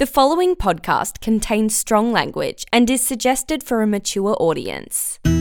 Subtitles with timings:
[0.00, 5.18] The following podcast contains strong language and is suggested for a mature audience.
[5.26, 5.36] Um,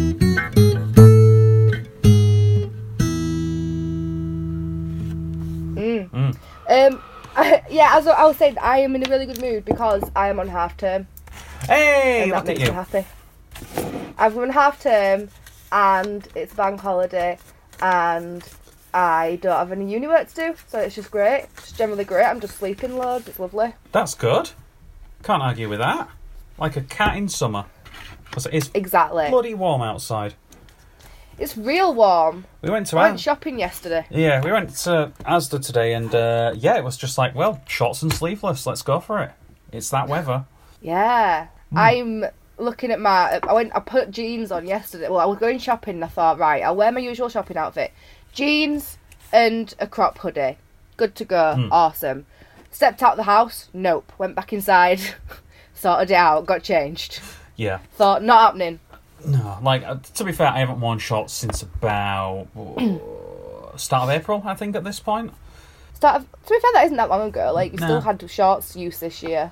[7.70, 10.42] yeah, as I was saying, I am in a really good mood because I am
[10.42, 11.08] on half term,
[11.62, 14.14] Hey, and that look at makes me happy.
[14.18, 15.30] I've on half term,
[15.72, 17.38] and it's bank holiday,
[17.82, 18.44] and
[18.94, 21.46] I don't have any uni work to do, so it's just great.
[21.58, 22.26] It's generally great.
[22.26, 23.28] I'm just sleeping loads.
[23.28, 23.74] It's lovely.
[23.92, 24.52] That's good.
[25.24, 26.10] Can't argue with that.
[26.58, 27.66] Like a cat in summer.
[28.26, 29.30] Because it is Exactly.
[29.30, 30.34] bloody warm outside.
[31.38, 32.46] It's real warm.
[32.62, 34.06] We went to I went As- shopping yesterday.
[34.10, 38.02] yeah, we went to Asda today, and uh, yeah, it was just like, well, shorts
[38.02, 38.66] and sleeveless.
[38.66, 39.32] Let's go for it.
[39.72, 40.46] It's that weather.
[40.82, 41.78] Yeah, Hmm.
[41.78, 42.26] I'm
[42.58, 43.40] looking at my.
[43.42, 43.72] I went.
[43.74, 45.08] I put jeans on yesterday.
[45.08, 45.96] Well, I was going shopping.
[45.96, 47.94] and I thought, right, I'll wear my usual shopping outfit:
[48.34, 48.98] jeans
[49.32, 50.58] and a crop hoodie.
[50.98, 51.56] Good to go.
[51.56, 51.68] Hmm.
[51.72, 52.26] Awesome.
[52.72, 53.70] Stepped out the house.
[53.74, 54.12] Nope.
[54.18, 55.00] Went back inside.
[55.74, 56.46] sorted it out.
[56.46, 57.20] Got changed.
[57.56, 57.80] Yeah.
[57.94, 58.80] Thought not happening.
[59.26, 64.10] No, like uh, to be fair, I haven't worn shorts since about uh, start of
[64.12, 64.76] April, I think.
[64.76, 65.34] At this point.
[65.94, 67.52] Start of, to be fair, that isn't that long ago.
[67.54, 67.86] Like you No.
[67.86, 69.52] still had shorts use this year.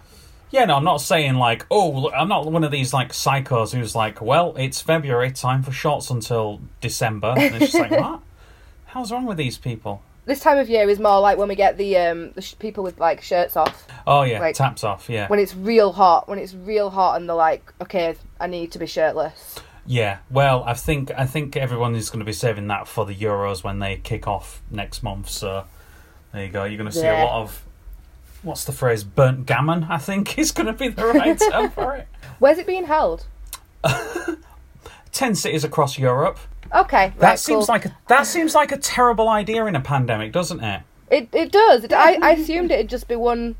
[0.49, 3.73] Yeah, no, I'm not saying like, oh, look, I'm not one of these like psychos
[3.75, 7.33] who's like, well, it's February, time for shorts until December.
[7.37, 8.21] And it's just like, what?
[8.87, 10.01] How's wrong with these people?
[10.25, 12.83] This time of year is more like when we get the um the sh- people
[12.83, 13.87] with like shirts off.
[14.05, 15.09] Oh yeah, Like- taps off.
[15.09, 16.27] Yeah, When it's real hot.
[16.27, 19.55] When it's real hot and they're like, okay, I need to be shirtless.
[19.85, 20.17] yeah.
[20.29, 23.63] Well, I think I think everyone is going to be saving that for the Euros
[23.63, 25.29] when they kick off next month.
[25.29, 25.63] So
[26.33, 26.65] there you go.
[26.65, 27.23] You're going to see Yeah.
[27.23, 27.63] a lot of
[28.43, 29.03] what's the phrase?
[29.05, 29.85] Burnt gammon.
[29.85, 32.07] I think is going to be the right term for it.
[32.39, 33.25] Where's it being held?
[35.13, 36.37] Ten cities across Europe.
[36.73, 37.73] Okay, right, That seems cool.
[37.75, 40.81] like a that seems like a terrible idea in a pandemic, doesn't it?
[41.09, 41.29] it.
[41.33, 41.83] It does.
[41.83, 43.55] It, I, I assumed it'd just be one,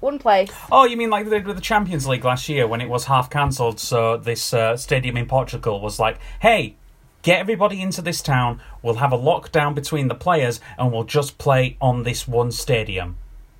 [0.00, 0.50] one place.
[0.72, 3.04] Oh, you mean like they did with the Champions League last year when it was
[3.06, 3.78] half cancelled?
[3.80, 6.76] So this uh, stadium in Portugal was like, "Hey,
[7.22, 8.60] get everybody into this town.
[8.82, 13.16] We'll have a lockdown between the players, and we'll just play on this one stadium."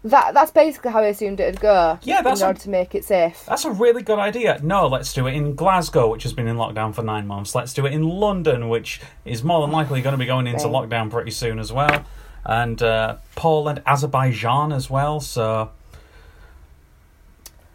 [0.06, 1.98] That that's basically how I assumed it'd go.
[2.02, 3.44] Yeah, that's in a- to make it safe.
[3.46, 4.60] That's a really good idea.
[4.62, 7.54] No, let's do it in Glasgow, which has been in lockdown for nine months.
[7.56, 10.68] Let's do it in London, which is more than likely going to be going into
[10.68, 10.88] Right.
[10.88, 12.04] lockdown pretty soon as well,
[12.44, 15.18] and uh, Poland, Azerbaijan as well.
[15.18, 15.70] So,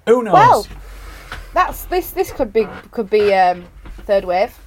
[0.08, 0.34] who knows?
[0.34, 0.68] Well,
[1.54, 2.12] that's this.
[2.12, 3.66] This could be could be um,
[4.06, 4.58] third wave.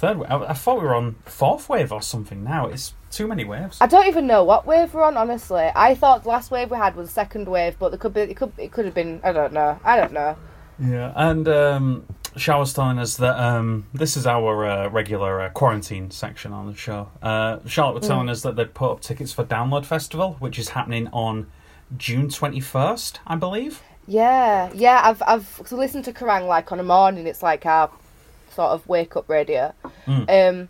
[0.00, 0.30] Third wave.
[0.30, 2.42] I, I thought we were on fourth wave or something.
[2.42, 3.76] Now it's too many waves.
[3.82, 5.18] I don't even know what wave we're on.
[5.18, 8.14] Honestly, I thought the last wave we had was the second wave, but it could
[8.14, 8.22] be.
[8.22, 8.52] It could.
[8.56, 9.20] It could have been.
[9.22, 9.78] I don't know.
[9.84, 10.36] I don't know.
[10.78, 16.10] Yeah, and um, was telling us that um, this is our uh, regular uh, quarantine
[16.10, 17.10] section on the show.
[17.20, 20.70] Uh, Charlotte was telling us that they'd put up tickets for Download Festival, which is
[20.70, 21.46] happening on
[21.98, 23.82] June twenty first, I believe.
[24.06, 25.02] Yeah, yeah.
[25.04, 27.26] I've I've listened to Kerrang like on a morning.
[27.26, 27.90] It's like our
[28.50, 29.72] sort of wake up radio.
[30.28, 30.68] Um,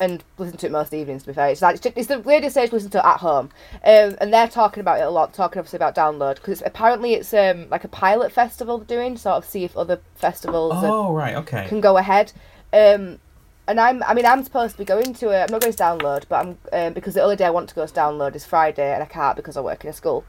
[0.00, 1.22] and listen to it most evenings.
[1.24, 3.50] To be fair, it's like it's the radio station listen to at home.
[3.84, 5.34] Um, and they're talking about it a lot.
[5.34, 9.16] Talking obviously about download because apparently it's um like a pilot festival they're doing.
[9.16, 11.66] Sort of see if other festivals are- Oh right, okay.
[11.68, 12.32] can go ahead.
[12.72, 13.18] Um,
[13.66, 15.42] and I'm, I mean, I'm supposed to be going to it.
[15.42, 17.74] I'm not going to download, but I'm um, because the only day I want to
[17.74, 20.24] go to download is Friday, and I can't because I work in a school.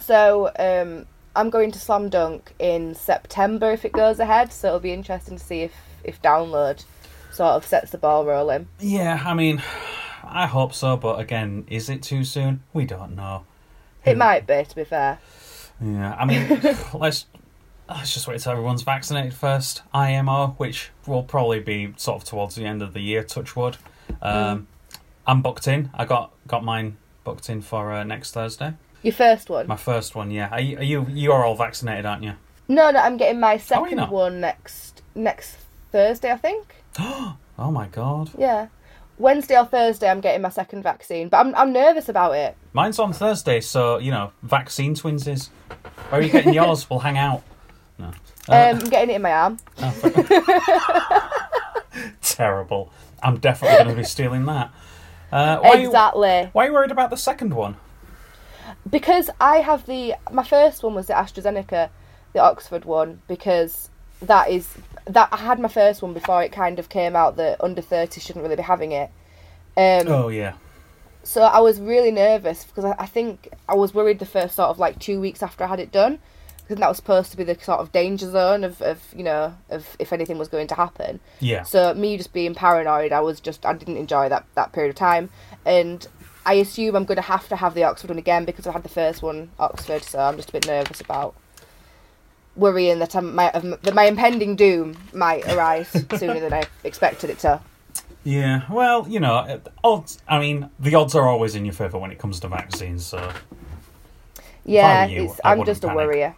[0.00, 4.52] So um, I'm going to Slam Dunk in September if it goes ahead.
[4.52, 5.72] So it'll be interesting to see if
[6.04, 6.84] if download
[7.32, 8.68] sort of sets the ball rolling.
[8.78, 9.62] Yeah, I mean,
[10.24, 12.62] I hope so, but again, is it too soon?
[12.72, 13.44] We don't know.
[14.04, 15.18] It might be, to be fair.
[15.80, 16.60] Yeah, I mean,
[16.94, 17.26] let's
[17.88, 19.82] let's just wait till everyone's vaccinated first.
[19.92, 23.22] IMO, which will probably be sort of towards the end of the year.
[23.22, 23.76] Touch wood.
[24.22, 24.68] Um,
[25.26, 25.90] I'm booked in.
[25.94, 28.74] I got got mine booked in for uh, next Thursday.
[29.02, 29.66] Your first one?
[29.66, 30.30] My first one.
[30.30, 30.48] Yeah.
[30.50, 32.34] Are you, are you you are all vaccinated, aren't you?
[32.68, 34.10] No, no, I'm getting my second not?
[34.10, 35.56] one next next
[35.92, 36.74] Thursday, I think.
[37.58, 38.30] Oh my god.
[38.38, 38.68] Yeah.
[39.18, 42.56] Wednesday or Thursday, I'm getting my second vaccine, but I'm I'm nervous about it.
[42.72, 45.50] Mine's on Thursday, so you know, vaccine twinsies.
[46.08, 46.88] Where are you getting yours?
[46.88, 47.42] We'll hang out.
[47.98, 48.06] No.
[48.06, 48.14] Um,
[48.48, 49.58] Uh, I'm getting it in my arm.
[52.22, 52.90] terrible.
[53.22, 54.70] I'm definitely going to be stealing that.
[55.30, 56.48] Uh, why, are you, exactly.
[56.52, 57.76] why are you worried about the second one?
[58.88, 61.90] Because I have the my first one was the AstraZeneca,
[62.32, 63.90] the Oxford one, because
[64.22, 64.68] that is
[65.06, 68.20] that I had my first one before it kind of came out that under thirty
[68.20, 69.10] shouldn't really be having it.
[69.76, 70.54] Um, Oh yeah.
[71.22, 74.68] So I was really nervous because I, I think I was worried the first sort
[74.70, 76.18] of like two weeks after I had it done,
[76.62, 79.54] because that was supposed to be the sort of danger zone of, of you know
[79.68, 81.20] of if anything was going to happen.
[81.40, 81.62] Yeah.
[81.64, 84.96] So me just being paranoid, I was just I didn't enjoy that that period of
[84.96, 85.30] time,
[85.66, 86.06] and
[86.46, 88.82] I assume I'm going to have to have the Oxford one again because I had
[88.82, 91.34] the first one Oxford, so I'm just a bit nervous about
[92.56, 97.30] worrying that I might have, that my impending doom might arise sooner than I expected
[97.30, 97.60] it to.
[98.24, 100.20] Yeah, well, you know, uh, odds.
[100.28, 103.06] I mean, the odds are always in your favour when it comes to vaccines.
[103.06, 103.32] So
[104.64, 105.96] Yeah, you, I'm just a panic.
[105.96, 106.36] worrier.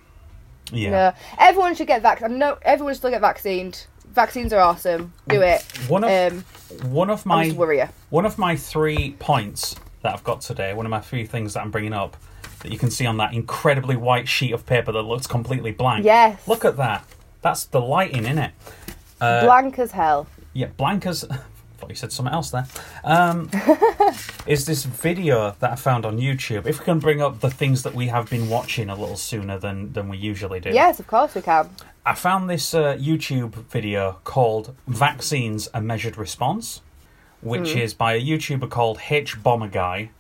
[0.71, 2.39] yeah, No, everyone should get vaccinated.
[2.39, 3.83] No, everyone should still get vaccinated.
[4.13, 5.13] Vaccines are awesome.
[5.29, 5.63] Do it.
[5.89, 6.45] one of Um,
[6.93, 7.91] one of my worrier.
[8.11, 10.75] one of my three points that I've got today.
[10.75, 12.17] One of my three things that I'm bringing up
[12.63, 16.05] that you can see on that incredibly white sheet of paper that looks completely blank.
[16.05, 16.47] Yes.
[16.49, 17.05] Look at that.
[17.43, 18.53] That's the lighting in it.
[19.21, 20.27] Uh, Blank as hell.
[20.53, 21.25] Yeah, Blanca's.
[21.83, 22.67] thought you said something else there.
[23.03, 23.51] Um,
[24.47, 26.67] is this video that I found on YouTube?
[26.67, 29.59] If we can bring up the things that we have been watching a little sooner
[29.59, 30.71] than than we usually do.
[30.71, 31.69] Yes, of course we can.
[32.07, 36.83] I found this uh, YouTube video called "Vaccines: A Measured Response,"
[37.41, 40.11] which is by a YouTuber called H Bomber Guy,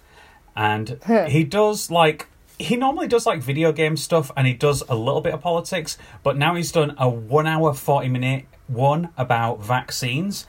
[0.56, 0.98] and
[1.28, 2.26] he does like
[2.62, 5.98] he normally does like video game stuff and he does a little bit of politics,
[6.22, 10.46] but now he's done a one hour forty minute one about vaccines.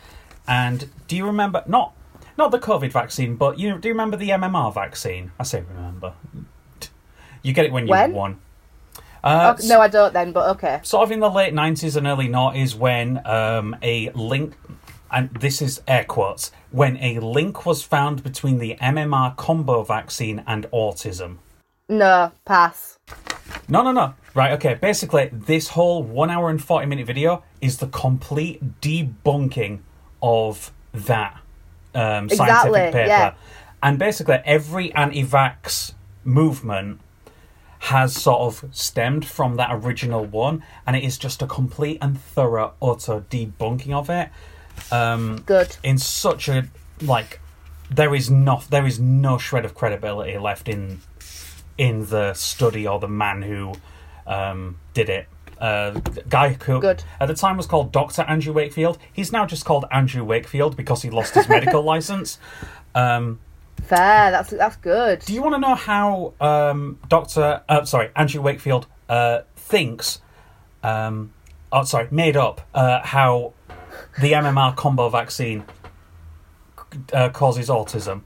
[0.47, 1.93] And do you remember not
[2.37, 5.31] not the COVID vaccine, but you do you remember the MMR vaccine?
[5.39, 6.13] I say remember.
[7.41, 8.13] You get it when you When?
[8.13, 8.39] won.
[9.23, 10.79] Uh, Oh, no, I don't then, but okay.
[10.83, 14.53] sort of in the late 90s and early noughties when um, a link
[15.11, 20.43] and this is air quotes when a link was found between the mmr combo vaccine
[20.47, 21.37] and autism
[21.89, 22.97] No, pass.
[23.67, 27.77] no no no right okay basically this whole 1 hour and 40 minute video is
[27.77, 29.79] the complete debunking
[30.21, 31.39] of that
[31.93, 33.33] um, Exactly, scientific paper yeah.
[33.81, 35.93] and basically every anti-vax
[36.23, 36.99] movement
[37.83, 42.17] has sort of stemmed from that original one, and it is just a complete and
[42.17, 44.29] thorough, utter debunking of it.
[44.89, 45.75] Um, Good.
[45.83, 46.69] in such a
[47.01, 47.41] like,
[47.91, 51.01] there is no there is no shred of credibility left in
[51.77, 53.73] in the study or the man who
[54.27, 55.27] um, did it.
[55.59, 55.91] Uh,
[56.27, 57.03] guy who Good.
[57.19, 58.97] at the time was called Doctor Andrew Wakefield.
[59.13, 62.37] He's now just called Andrew Wakefield because he lost his medical license.
[62.93, 63.39] Um,
[63.83, 64.31] Fair.
[64.31, 65.19] That's that's good.
[65.19, 70.19] do you want to know how um, Doctor, uh, sorry, Andrew Wakefield uh, thinks?
[70.83, 71.31] Um,
[71.71, 73.53] oh, sorry, made up uh, how
[74.19, 75.63] the MMR combo vaccine
[77.13, 78.21] uh, causes autism.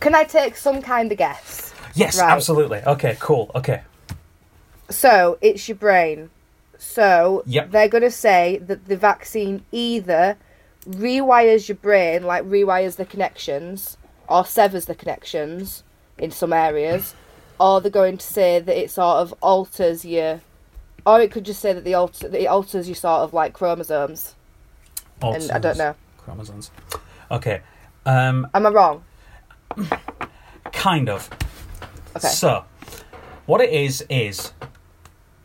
[0.00, 1.71] Can I take some kind of guess?
[1.94, 2.30] Yes, Right.
[2.30, 2.80] absolutely.
[2.86, 3.50] Okay, cool.
[3.54, 3.82] Okay,
[4.90, 6.30] So it's your brain.
[6.78, 7.70] So Yep.
[7.70, 10.36] they're going to say that the vaccine either
[10.88, 13.96] rewires your brain, like rewires the connections,
[14.28, 15.82] or severs the connections
[16.18, 17.14] in some areas,
[17.60, 20.40] or they're going to say that it sort of alters your,
[21.06, 23.52] or it could just say that the alter that it alters your sort of like
[23.52, 24.34] chromosomes.
[25.22, 25.94] And I don't know.
[26.18, 26.70] chromosomes.
[27.30, 27.60] Okay,
[28.04, 29.04] um, Am I wrong?
[30.72, 31.30] kind of.
[32.16, 32.28] Okay.
[32.28, 32.64] So,
[33.46, 34.52] what it is is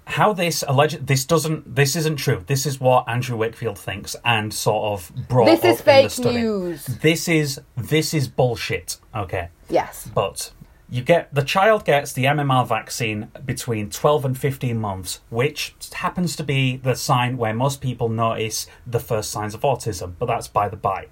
[0.05, 2.43] how this alleged this doesn't this isn't true.
[2.47, 6.85] This is what Andrew Wakefield thinks and sort of brought This is fake news.
[6.85, 8.97] This is this is bullshit.
[9.15, 10.09] Okay, Yes.
[10.13, 10.51] but
[10.89, 16.37] you get the child gets the MMR vaccine between 12 and 15 months, which happens
[16.37, 20.47] to be the sign where most people notice the first signs of autism, but that's
[20.47, 21.07] by the by.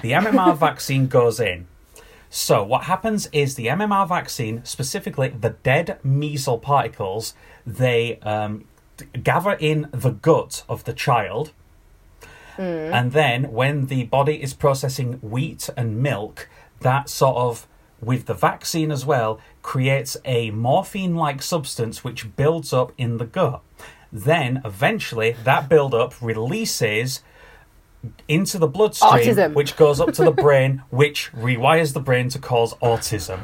[0.00, 1.66] The MMR vaccine goes in.
[2.32, 7.34] So, what happens is the MMR vaccine, specifically the dead measles particles,
[7.66, 8.66] they um,
[9.20, 11.50] gather in the gut of the child.
[12.94, 16.48] And then, when the body is processing wheat and milk,
[16.80, 17.66] that sort of,
[18.00, 23.26] with the vaccine as well, creates a morphine like substance which builds up in the
[23.26, 23.60] gut.
[24.12, 27.22] Then, eventually, that build-up releases
[28.28, 29.54] into the bloodstream, Autism.
[29.54, 33.40] which goes up to the brain, which rewires the brain to cause autism,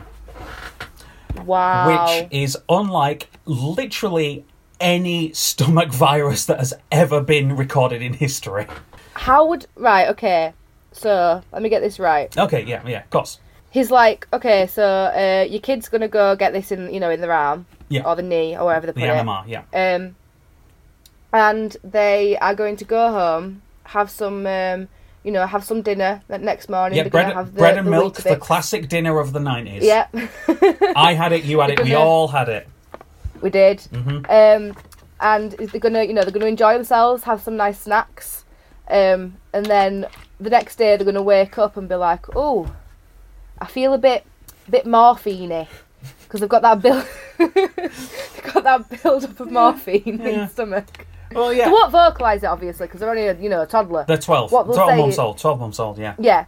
[1.44, 1.88] Wow.
[2.20, 4.44] which is unlike literally
[4.80, 8.66] any stomach virus that has ever been recorded in history.
[9.14, 10.08] How would right?
[10.08, 10.52] Okay.
[10.92, 12.34] So let me get this right.
[12.36, 13.38] Okay, yeah, yeah, of course.
[13.70, 17.20] He's like, okay, so uh, your kid's gonna go get this in, you know, in
[17.20, 18.02] the arm Yeah.
[18.06, 19.12] or the knee or wherever they The put it.
[19.26, 19.94] MMR, yeah.
[19.94, 20.16] Um,
[21.32, 24.88] and they are going to go home, have some, um,
[25.25, 26.23] you know, have some dinner.
[26.28, 29.33] That next morning, Yeah, bread, have the, bread and the milk, the classic dinner of
[29.33, 29.83] the 90s.
[29.83, 30.09] Yeah,
[30.97, 32.69] I had it, you had it, we all had it.
[33.40, 33.78] we did.
[33.78, 34.26] Mm-hmm.
[34.28, 34.76] Um,
[35.21, 38.45] and they're gonna, you know, they're gonna enjoy themselves, have some nice snacks,
[38.88, 40.07] um, and then
[40.38, 42.71] the next day they're gonna wake up and be like, oh,
[43.59, 44.26] I feel a bit,
[44.69, 45.66] bit morphine
[46.23, 47.07] because they've got that build,
[47.38, 51.07] they've got that build up of morphine in the stomach.
[51.33, 51.71] Well, They yeah.
[51.71, 54.04] won't vocalise it obviously because they're only, a, you know, a toddler.
[54.06, 54.52] They're 12.
[54.52, 56.14] What they'll 12 say- months old, 12 months old, yeah.
[56.18, 56.45] Yeah.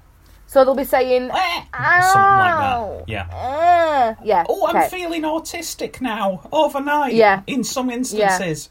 [0.47, 1.37] So they'll be saying, Something
[1.73, 3.05] like that.
[3.07, 3.27] Yeah.
[3.33, 4.45] "Ah." yeah.
[4.49, 4.89] Oh, I'm okay.
[4.89, 7.13] feeling autistic now, overnight.
[7.15, 7.43] Yeah.
[7.47, 8.71] In some instances.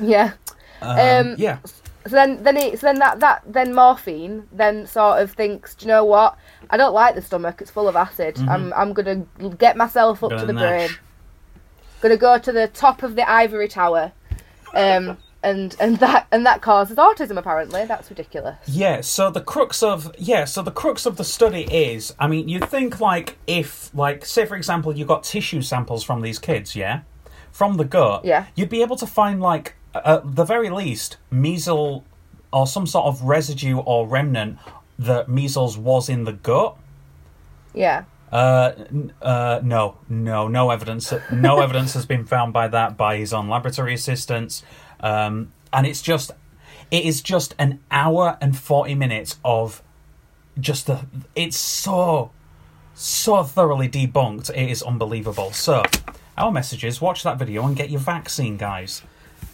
[0.00, 0.32] Yeah.
[0.80, 1.58] Um, Um, yeah.
[2.06, 5.84] So then, then it, so then that that then morphine then sort of thinks, do
[5.84, 6.38] you know what?
[6.70, 7.60] I don't like the stomach.
[7.60, 8.38] It's full of acid.
[8.48, 9.26] I'm I'm gonna
[9.58, 10.62] get myself up Gonna to the nash.
[10.88, 10.98] brain.
[12.00, 14.12] Gonna go to the top of the ivory tower,
[14.74, 17.36] um, and and that and that causes autism.
[17.38, 18.56] Apparently, that's ridiculous.
[18.66, 22.48] Yeah, so the crux of yeah, so the crux of the study is, I mean,
[22.48, 26.74] you'd think like if like say for example you got tissue samples from these kids,
[26.74, 27.02] yeah,
[27.52, 28.46] from the gut, Yeah.
[28.54, 32.02] you'd be able to find like at the very least measles
[32.52, 34.58] or some sort of residue or remnant
[34.98, 36.76] that measles was in the gut.
[37.74, 38.04] Yeah.
[38.30, 38.72] Uh,
[39.22, 41.12] uh, no, no, no evidence.
[41.32, 44.62] No evidence has been found by that by his own laboratory assistants,
[45.00, 46.32] um, and it's just,
[46.90, 49.82] it is just an hour and forty minutes of,
[50.60, 51.06] just the.
[51.34, 52.30] It's so,
[52.94, 54.50] so thoroughly debunked.
[54.50, 55.52] It is unbelievable.
[55.52, 55.82] So,
[56.36, 59.02] our message is: watch that video and get your vaccine, guys.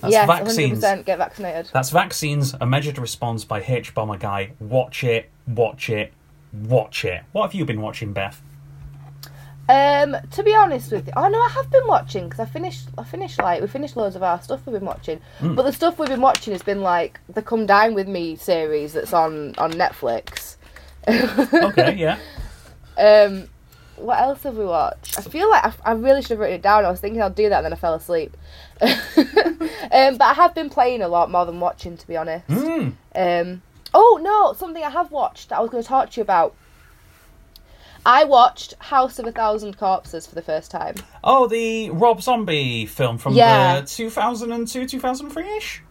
[0.01, 0.83] That's yes, vaccines.
[0.83, 1.71] 100% get vaccinated.
[1.73, 2.55] That's vaccines.
[2.61, 4.53] A measured response by H Bomber Guy.
[4.59, 5.31] Watch it.
[5.47, 6.13] Watch it.
[6.53, 7.23] Watch it.
[7.33, 8.43] What have you been watching, Beth?
[9.69, 12.89] Um, to be honest with you, oh no, I have been watching because I finished.
[12.99, 15.55] I finished like we finished loads of our stuff we've been watching, Hmm.
[15.55, 18.93] but the stuff we've been watching has been like the Come Dine with Me series
[18.93, 20.57] that's on on Netflix.
[21.09, 22.19] Okay, yeah.
[22.99, 23.49] Um,
[23.97, 25.19] what else have we watched?
[25.19, 26.85] I feel like I, I really should have written it down.
[26.85, 28.37] I was thinking I'll do that, and then I fell asleep.
[28.81, 32.47] um, but I have been playing a lot more than watching, to be honest.
[32.49, 32.93] Mm.
[33.15, 36.23] Um, oh no, something I have watched that I was going to talk to you
[36.23, 36.55] about.
[38.07, 40.95] I watched House of a Thousand Corpses for the first time.
[41.23, 43.81] Oh, the Rob Zombie film from Yeah.
[43.81, 45.83] the 2002, 2003 ish?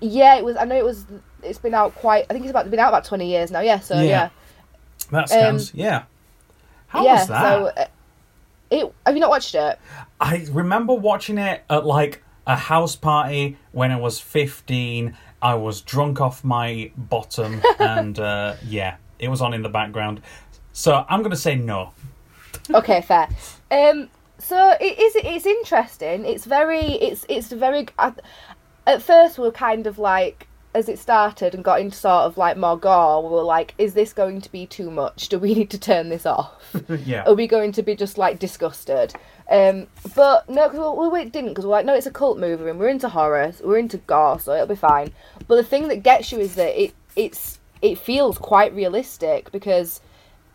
[0.00, 0.56] Yeah, it was.
[0.56, 1.06] I know it was.
[1.42, 2.24] It's been out quite.
[2.28, 3.60] I think it's about been out about twenty years now.
[3.60, 3.78] Yeah.
[3.80, 4.02] So Yeah.
[4.02, 4.28] yeah.
[5.10, 6.04] That scans, yeah.
[6.88, 7.12] How Um, yeah.
[7.14, 7.42] was that?
[7.42, 7.86] So uh,
[8.70, 8.94] it.
[9.06, 9.78] Have you not watched it?
[10.20, 15.16] I remember watching it at like a house party when I was 15.
[15.40, 20.20] I was drunk off my bottom, and uh, yeah, it was on in the background.
[20.74, 21.92] So I'm going to say no.
[22.74, 23.28] okay, fair.
[23.70, 25.16] Um, so it is.
[25.16, 26.26] It's interesting.
[26.26, 26.82] It's very.
[26.82, 27.24] It's.
[27.28, 27.86] It's very.
[27.98, 28.20] At,
[28.86, 32.56] at first, we're kind of like, as it started and got into sort of like
[32.56, 35.28] more gore, we were like, is this going to be too much?
[35.28, 36.52] Do we need to turn this off?
[37.06, 37.22] yeah.
[37.24, 39.14] Are we going to be just like disgusted?
[39.48, 41.50] Um, but no, because we, we didn't.
[41.50, 43.98] Because we're like, no, it's a cult movie, and we're into horror, so we're into
[43.98, 45.12] gore, so it'll be fine.
[45.46, 50.00] But the thing that gets you is that it it's it feels quite realistic because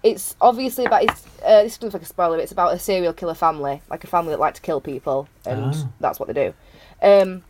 [0.04, 2.38] it's obviously about it's uh, this is like a spoiler.
[2.40, 5.74] It's about a serial killer family, like a family that like to kill people, and
[5.76, 5.88] Ah.
[6.00, 6.54] that's what they do.
[7.02, 7.44] Um,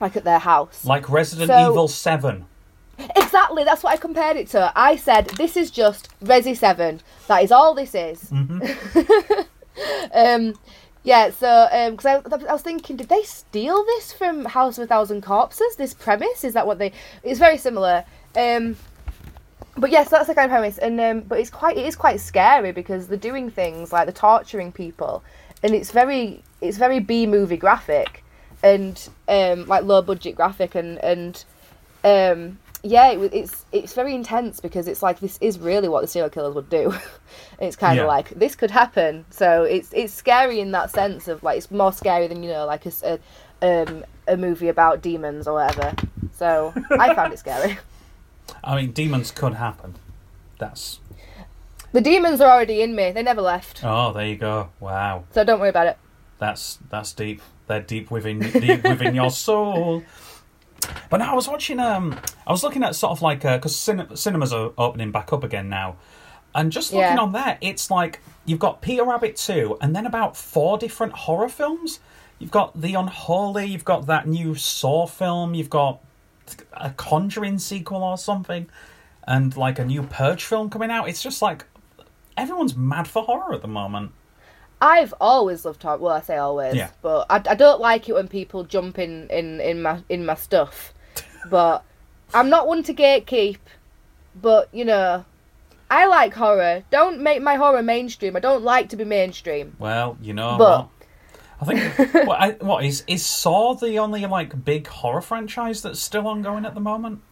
[0.00, 0.84] like at their house.
[0.84, 2.46] Like Resident So- Evil 7.
[3.14, 4.72] Exactly, that's what I compared it to.
[4.74, 7.00] I said this is just Resi Seven.
[7.28, 8.32] That is all this is.
[10.14, 10.54] um,
[11.02, 11.30] yeah.
[11.30, 12.14] So, because I,
[12.48, 15.76] I was thinking, did they steal this from House of a Thousand Corpses?
[15.76, 16.92] This premise is that what they?
[17.22, 18.04] It's very similar.
[18.34, 18.76] Um,
[19.78, 22.20] but yes, that's the kind of premise, and um, but it's quite it is quite
[22.20, 25.22] scary because they're doing things like they're torturing people,
[25.62, 28.24] and it's very it's very B movie graphic,
[28.62, 31.44] and um, like low budget graphic, and and
[32.04, 36.06] um, yeah, it, it's it's very intense because it's like this is really what the
[36.06, 36.94] serial killers would do.
[37.60, 38.08] it's kind of Yeah.
[38.08, 41.92] like this could happen, so it's it's scary in that sense of like it's more
[41.92, 42.92] scary than you know like a
[43.62, 45.94] a, um, a movie about demons or whatever.
[46.34, 47.76] So I found it scary.
[48.64, 49.96] I mean, demons could happen.
[50.58, 51.00] That's.
[51.92, 54.70] The demons are already in me; they never left, Oh, there you go.
[54.80, 55.24] Wow.
[55.32, 55.98] so don't worry about it.
[56.38, 57.40] That's that's deep.
[57.68, 60.02] They're deep within deep within your soul.
[61.10, 61.80] But now I was watching.
[61.80, 65.42] Um, I was looking at sort of like because cin- cinemas are opening back up
[65.42, 65.96] again now,
[66.54, 67.20] and just looking Yeah.
[67.20, 71.48] on there, it's like you've got Peter Rabbit two, and then about four different horror
[71.48, 72.00] films.
[72.38, 73.64] You've got The Unholy.
[73.66, 75.54] You've got that new Saw film.
[75.54, 76.00] You've got
[76.74, 78.66] a Conjuring sequel or something,
[79.26, 81.08] and like a new Purge film coming out.
[81.08, 81.64] It's just like
[82.36, 84.12] everyone's mad for horror at the moment.
[84.80, 85.98] I've always loved horror.
[85.98, 86.90] Well, I say always, Yeah.
[87.00, 90.34] but I, I don't like it when people jump in, in, in my in my
[90.34, 90.92] stuff.
[91.50, 91.84] But
[92.34, 93.58] I'm not one to gatekeep.
[94.40, 95.24] But you know,
[95.90, 96.82] I like horror.
[96.90, 98.36] Don't make my horror mainstream.
[98.36, 99.76] I don't like to be mainstream.
[99.78, 100.88] Well, you know But- what?
[101.60, 106.00] I think what, I, what is is Saw the only like big horror franchise that's
[106.00, 107.22] still ongoing at the moment?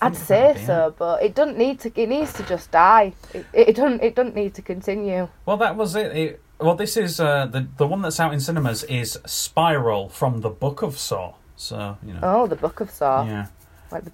[0.00, 0.66] I'd say it.
[0.66, 2.00] so, but it doesn't need to.
[2.00, 3.14] It needs to just die.
[3.34, 4.02] It, it doesn't.
[4.02, 5.28] It doesn't need to continue.
[5.44, 6.16] Well, that was it.
[6.16, 10.40] it well, this is uh, the the one that's out in cinemas is Spiral from
[10.40, 11.34] the Book of Saw.
[11.56, 13.46] So you know, Oh, the Book of Saw, yeah,
[13.90, 14.12] like the,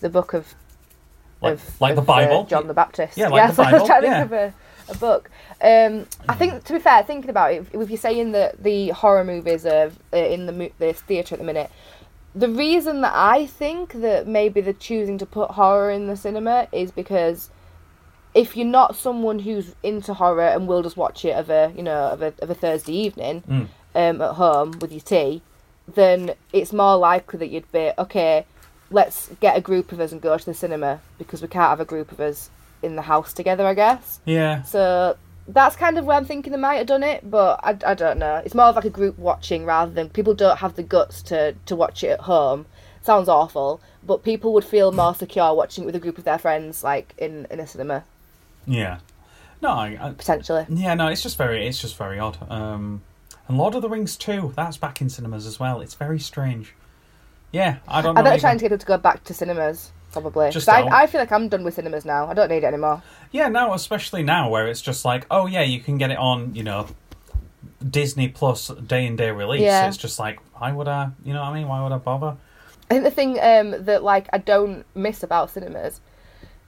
[0.00, 0.54] the Book of
[1.42, 2.44] like of, like the of, uh, Bible.
[2.44, 3.18] John the Baptist.
[3.18, 4.54] Yeah, like the so I was Bible, trying to think of a,
[4.88, 5.30] a book.
[5.60, 9.24] Um, I think, to be fair, thinking about it, if, you're saying that the horror
[9.24, 11.70] movies are in the mo- the theatre at the minute,
[12.34, 16.68] the reason that I think that maybe they're choosing to put horror in the cinema
[16.72, 17.50] is because
[18.34, 21.82] if you're not someone who's into horror and will just watch it of a you
[21.82, 23.68] know of a, of a Thursday evening Mm.
[23.94, 25.42] um, at home with your tea,
[25.86, 28.46] then it's more likely that you'd be okay.
[28.90, 31.80] Let's get a group of us and go to the cinema because we can't have
[31.80, 32.50] a group of us
[32.82, 33.66] in the house together.
[33.66, 34.20] I guess.
[34.24, 34.62] Yeah.
[34.62, 35.16] So
[35.48, 38.18] that's kind of where I'm thinking they might have done it, but I, I don't
[38.18, 38.36] know.
[38.44, 41.54] It's more of like a group watching rather than people don't have the guts to,
[41.66, 42.66] to watch it at home.
[43.02, 46.38] Sounds awful, but people would feel more secure watching it with a group of their
[46.38, 48.04] friends, like in, in a cinema,
[48.66, 48.98] Yeah.
[49.60, 50.64] No, I, potentially.
[50.68, 52.36] yeah, no, it's just very, it's just very odd.
[52.50, 53.02] Um,
[53.48, 54.52] and Lord of the Rings too.
[54.56, 55.80] that's back in cinemas as well.
[55.80, 56.74] It's very strange.
[57.50, 58.20] Yeah, I don't know.
[58.20, 58.40] I better either.
[58.40, 60.50] try and get people to go back to cinemas, probably.
[60.50, 61.02] Just I.
[61.02, 62.26] I feel like I'm done with cinemas now.
[62.26, 63.02] I don't need it anymore.
[63.30, 66.54] Yeah, now especially now where it's just like, oh yeah, you can get it on,
[66.54, 66.86] you know,
[67.88, 69.62] Disney Plus day and date release.
[69.62, 69.88] Yeah.
[69.88, 71.68] It's just like, why would I, you know what I mean?
[71.68, 72.36] Why would I bother?
[72.90, 76.00] I think the thing um, that like I don't miss about cinemas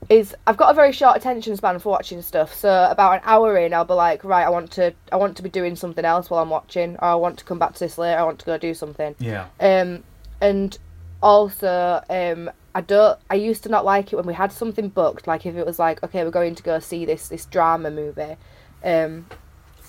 [0.09, 2.53] is I've got a very short attention span for watching stuff.
[2.53, 5.43] So about an hour in, I'll be like, right, I want to I want to
[5.43, 7.97] be doing something else while I'm watching, or I want to come back to this
[7.97, 8.19] later.
[8.19, 9.15] I want to go do something.
[9.19, 9.47] Yeah.
[9.59, 10.03] Um,
[10.41, 10.77] and
[11.21, 13.17] also, um, I don't.
[13.29, 15.25] I used to not like it when we had something booked.
[15.27, 18.35] Like if it was like, okay, we're going to go see this this drama movie,
[18.83, 19.25] um,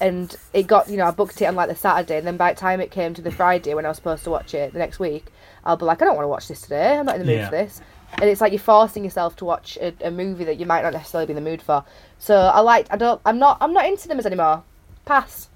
[0.00, 2.52] and it got you know I booked it on like the Saturday, and then by
[2.54, 4.78] the time it came to the Friday when I was supposed to watch it the
[4.78, 5.26] next week,
[5.64, 6.96] I'll be like, I don't want to watch this today.
[6.96, 7.46] I'm not in the mood Yeah.
[7.50, 7.80] for this.
[8.18, 10.92] And it's like you're forcing yourself to watch a, a movie that you might not
[10.92, 11.84] necessarily be in the mood for.
[12.18, 12.86] So I like.
[12.90, 13.20] I don't.
[13.26, 13.58] I'm not.
[13.60, 14.62] I'm not into cinemas anymore.
[15.04, 15.48] Pass.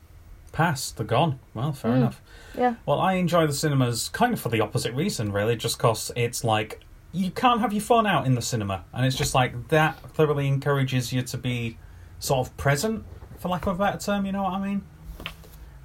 [0.52, 1.38] Pass, they're gone.
[1.54, 1.96] Well, fair Mm.
[1.98, 2.20] enough.
[2.58, 2.74] Yeah.
[2.86, 6.42] Well, I enjoy the cinemas kind of for the opposite reason, really, just because it's
[6.42, 6.80] like
[7.12, 10.46] you can't have your phone out in the cinema, and it's just like that clearly
[10.48, 11.76] encourages you to be
[12.18, 13.04] sort of present,
[13.38, 14.26] for lack of a better term.
[14.26, 14.82] You know what I mean?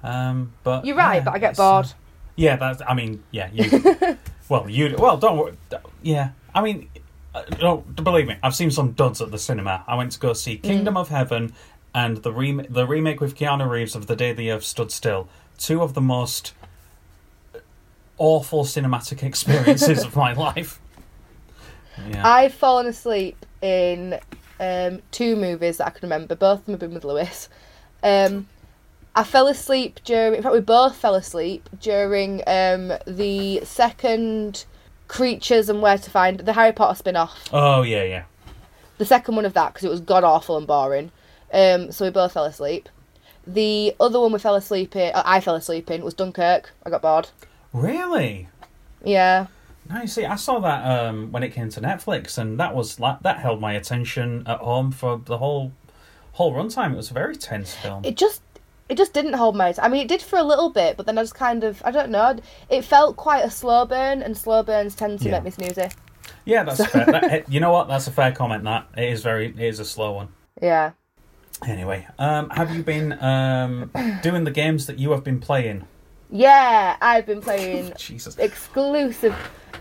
[0.02, 1.92] Um, but You're right, yeah, but I get uh, bored.
[2.36, 2.82] yeah, that's.
[2.86, 4.16] I mean, yeah, you.
[4.48, 4.94] well, you.
[4.98, 5.36] Well, don't.
[5.38, 5.54] worry.
[6.02, 6.88] Yeah, I mean,
[7.34, 9.82] uh, no, believe me, I've seen some duds at the cinema.
[9.88, 11.52] I went to go see Kingdom of Heaven
[11.94, 15.28] and the rem- the remake with Keanu Reeves of The Day the Earth Stood Still.
[15.58, 16.52] Two of the most
[18.18, 20.80] awful cinematic experiences of my life.
[22.10, 22.26] Yeah.
[22.26, 24.18] I've fallen asleep in
[24.60, 26.34] um, two movies that I can remember.
[26.34, 27.48] Both of them have been with Lewis.
[28.02, 28.48] Um,
[29.14, 30.34] I fell asleep during.
[30.34, 34.64] In fact, we both fell asleep during um, the second
[35.08, 37.48] Creatures and Where to Find the Harry Potter spin off.
[37.52, 38.24] oh yeah, yeah.
[38.98, 41.12] The second one of that because it was god awful and boring.
[41.52, 42.88] Um, so we both fell asleep.
[43.46, 45.14] The other one we fell asleep in.
[45.14, 46.72] uh, I fell asleep in was Dunkirk.
[46.84, 47.28] I got bored.
[47.72, 48.48] Really?
[49.04, 49.46] Yeah.
[49.88, 52.98] No, you see, I saw that um, when it came to Netflix, and that was
[52.98, 55.72] like that held my attention at home for the whole
[56.32, 56.92] whole runtime.
[56.92, 58.04] It was a very tense film.
[58.04, 58.42] it just
[58.88, 61.18] it just didn't hold my I mean it did for a little bit but then
[61.18, 64.62] I just kind of I don't know it felt quite a slow burn and slow
[64.62, 65.40] burns tend to Yeah.
[65.40, 65.92] make me snoozy
[66.44, 67.04] Yeah, that's fair.
[67.06, 67.88] That, you know what?
[67.88, 68.62] That's a fair comment.
[68.64, 70.28] That it is very, it is a slow one.
[70.60, 70.92] yeah
[71.66, 73.90] Anyway, um, have you been um,
[74.22, 75.84] doing the games that you have been playing?
[76.30, 78.36] Yeah I've been playing Jesus.
[78.38, 79.34] exclusive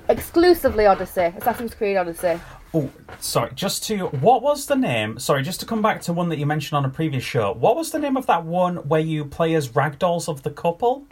[0.10, 2.40] exclusively Odyssey Assassin's Creed Odyssey
[2.78, 2.90] Oh,
[3.22, 3.52] sorry.
[3.56, 5.18] Just to what was the name?
[5.18, 7.54] Sorry, just to come back to one that you mentioned on a previous show.
[7.54, 11.06] What was the name of that one where you play as ragdolls of the couple?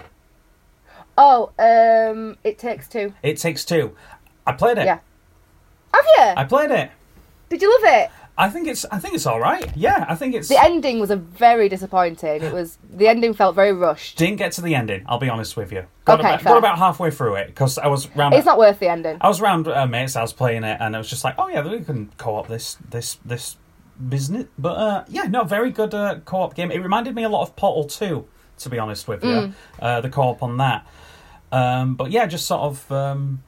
[1.17, 3.95] oh um It Takes Two It takes two.
[4.45, 4.85] I played it.
[4.85, 4.99] Yeah.
[5.93, 6.91] have you I played it.
[7.47, 8.83] did you love it I think it's.
[8.91, 9.75] I think it's all right.
[9.75, 10.49] Yeah, I think it's.
[10.49, 14.51] the ending was a very disappointing it was the ending felt very rushed Didn't get
[14.53, 15.03] to the ending.
[15.07, 15.85] I'll be honest with you.
[16.05, 18.33] Got Okay, about, got about halfway through it because I was round.
[18.33, 20.15] it's not worth the ending I was around uh, mates.
[20.15, 22.77] I was playing it, and I was just like, "Oh yeah, we can co-op this
[22.89, 23.57] this this
[24.09, 26.71] business." But uh, yeah, no, very good uh, co-op game.
[26.71, 28.27] It reminded me a lot of Portal Two,
[28.59, 29.29] to be honest with you.
[29.29, 29.53] Mm.
[29.79, 30.87] Uh, the co-op on that.
[31.51, 33.43] Um, but yeah, just sort of um,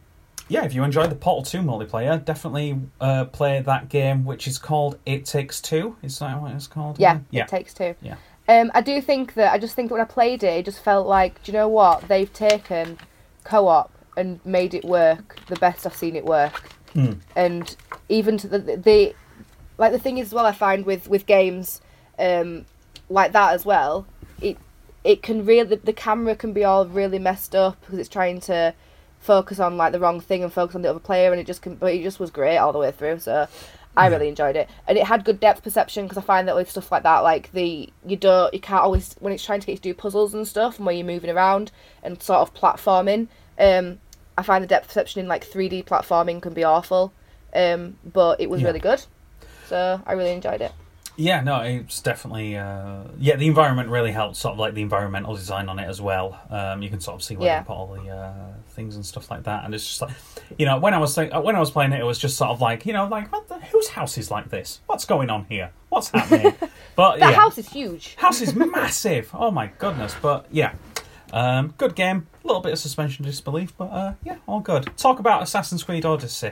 [0.48, 0.64] yeah.
[0.66, 5.00] If you enjoyed the Portal Two multiplayer, definitely uh, play that game, which is called
[5.06, 5.96] It Takes Two.
[6.02, 7.00] Is that what it's called?
[7.00, 8.16] yeah yeah, It Takes Two yeah.
[8.48, 10.84] Um, I do think that I just think that when I played it, it just
[10.84, 12.08] felt like, do you know what?
[12.08, 13.00] They've taken
[13.44, 16.62] co-op and made it work the best I've seen it work.
[16.94, 17.20] Mm.
[17.36, 17.76] And
[18.08, 19.16] even to the, the
[19.78, 21.82] like the thing is as well, I find with with games
[22.20, 22.66] um,
[23.10, 24.06] like that as well,
[24.42, 24.58] it
[25.04, 28.74] it can really the camera can be all really messed up because it's trying to
[29.26, 31.62] focus on like the wrong thing and focus on the other player, and it just.
[31.80, 33.20] But it just was great all the way through.
[33.20, 33.48] So.
[33.98, 36.70] I really enjoyed it, and it had good depth perception because I find that with
[36.70, 39.72] stuff like that, like the you don't you can't always when it's trying to get
[39.72, 41.72] you to do puzzles and stuff, and where you're moving around
[42.04, 43.30] and sort of platforming.
[43.58, 44.00] Um,
[44.38, 47.14] I find the depth perception in like 3D platforming can be awful,
[47.54, 48.68] um, but it was Yeah.
[48.68, 49.02] really good,
[49.70, 50.74] so I really enjoyed it.
[51.18, 53.38] Yeah, no, it's definitely uh, yeah.
[53.38, 56.40] The environment really helps, sort of like the environmental design on it as well.
[56.50, 57.60] Um, you can sort of see where Yeah.
[57.62, 58.34] they put all the uh,
[58.70, 59.64] things and stuff like that.
[59.64, 60.12] And it's just like,
[60.58, 62.52] you know, when I was think- when I was playing it, it was just sort
[62.52, 64.82] of like, you know, like what the, whose house is like this?
[64.88, 65.72] What's going on here?
[65.90, 66.54] What's happening?
[66.98, 68.16] But the yeah, house is huge.
[68.16, 69.30] house is massive.
[69.34, 70.16] Oh my goodness!
[70.22, 70.74] But yeah,
[71.34, 72.28] um, good game.
[72.44, 74.90] A little bit of suspension of disbelief, but uh, yeah, all good.
[74.98, 76.52] Talk about Assassin's Creed Odyssey.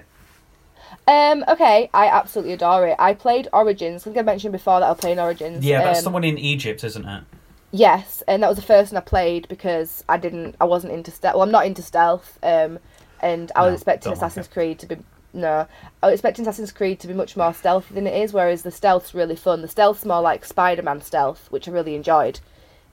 [1.08, 2.96] Um, okay, I absolutely adore it.
[3.00, 4.02] I played Origins.
[4.02, 5.66] I think I mentioned before that I playing Origins.
[5.66, 7.24] Yeah, that's Um, the one in Egypt, isn't it?
[7.72, 11.12] Yes, and that was the first one I played because I didn't, I wasn't into
[11.12, 11.34] stealth.
[11.36, 12.80] Well, I'm not into stealth, um,
[13.22, 14.48] and I was No, expecting don't like Assassin's.
[14.48, 14.98] Creed to be
[15.36, 15.66] no,
[16.04, 18.34] I was expecting Assassin's Creed to be much more stealthy than it is.
[18.34, 19.64] Whereas the stealth's really fun.
[19.64, 22.40] The stealth's more like Spider-Man stealth, which I really enjoyed,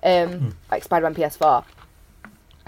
[0.02, 0.48] um, Hmm.
[0.70, 1.64] like Spider-Man PS4.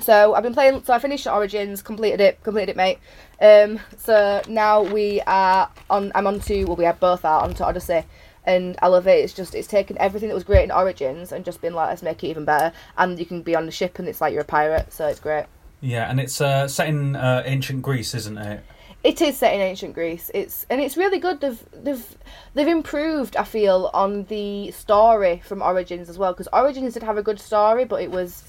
[0.00, 0.84] So I've been playing.
[0.84, 2.98] So I finished Origins, completed it, completed it, mate.
[3.42, 6.12] Um, so now we are on.
[6.14, 6.64] I'm on to.
[6.64, 8.04] Well, we are both are onto Odyssey,
[8.46, 9.18] and I love it.
[9.18, 12.02] It's just it's taken everything that was great in Origins and just been like, let's
[12.02, 12.72] make it even better.
[12.96, 15.18] And you can be on the ship, and it's like you're a pirate, so it's
[15.18, 15.46] great.
[15.80, 18.62] Yeah, and it's uh, set in uh, ancient Greece, isn't it?
[19.02, 20.30] It is set in ancient Greece.
[20.32, 21.40] It's and it's really good.
[21.40, 22.16] They've they've
[22.54, 23.36] they've improved.
[23.36, 27.40] I feel on the story from Origins as well because Origins did have a good
[27.40, 28.44] story, but it was,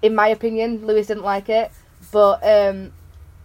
[0.00, 1.70] in my opinion, Lewis didn't like it.
[2.10, 2.92] But um,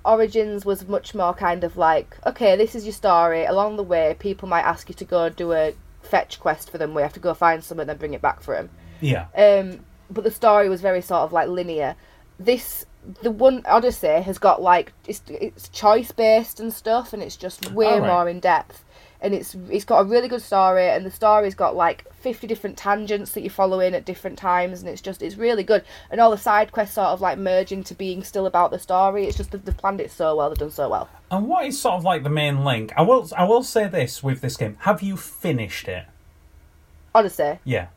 [0.10, 3.46] Origins was much more kind of like, okay, this is your story.
[3.46, 6.94] Along the way, people might ask you to go do a fetch quest for them.
[6.94, 8.70] We have to go find someone, then bring it back for them.
[9.02, 9.28] Yeah.
[9.36, 11.96] Um, but the story was very sort of like linear.
[12.40, 12.86] This
[13.22, 17.72] the one Odyssey has got like it's it's choice based and stuff, and it's just
[17.72, 18.10] way Alright.
[18.10, 18.84] more in depth.
[19.22, 22.78] And it's it's got a really good story, and the story's got like fifty different
[22.78, 25.84] tangents that you follow in at different times, and it's just it's really good.
[26.10, 29.26] And all the side quests sort of like merge into being still about the story.
[29.26, 31.10] It's just that they've planned it so well, they've done so well.
[31.30, 32.94] And what is sort of like the main link?
[32.96, 34.78] I will I will say this with this game.
[34.82, 36.06] Have you finished it?
[37.14, 37.88] honestly Yeah.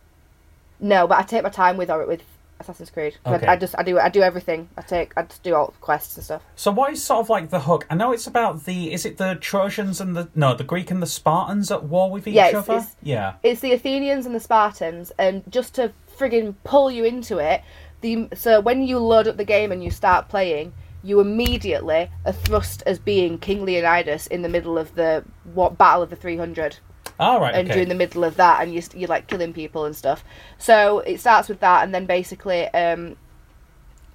[0.81, 2.23] no, but I take my time with or with
[2.63, 3.17] Assassin's Creed.
[3.27, 3.47] Okay.
[3.47, 4.69] I, I just I do I do everything.
[4.77, 6.43] I take I just do all quests and stuff.
[6.57, 7.87] So what is sort of like the hook?
[7.91, 11.03] I know it's about the is it the Trojans and the no the Greek and
[11.03, 12.79] the Spartans at war with each Yeah, it's- other?
[12.79, 13.35] it's- yeah.
[13.43, 17.63] it's the Athenians and the Spartans, and just to friggin' pull you into it,
[18.01, 20.73] the so when you load up the game and you start playing,
[21.03, 26.03] you immediately are thrust as being King Leonidas in the middle of the what battle
[26.03, 26.79] of the three hundred,
[27.23, 27.55] All right.
[27.55, 27.77] and okay.
[27.77, 30.25] you're in the middle of that, and you you're like killing people and stuff.
[30.59, 33.17] So it starts with that, and then basically, um,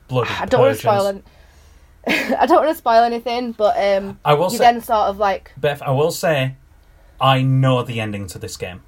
[0.08, 1.22] Bloody I don't want to spoil.
[2.08, 5.18] I don't want to spoil anything, but um, I will you say, then sort of
[5.18, 5.82] like, Beth.
[5.82, 6.56] I will say,
[7.20, 8.82] I know the ending to this game.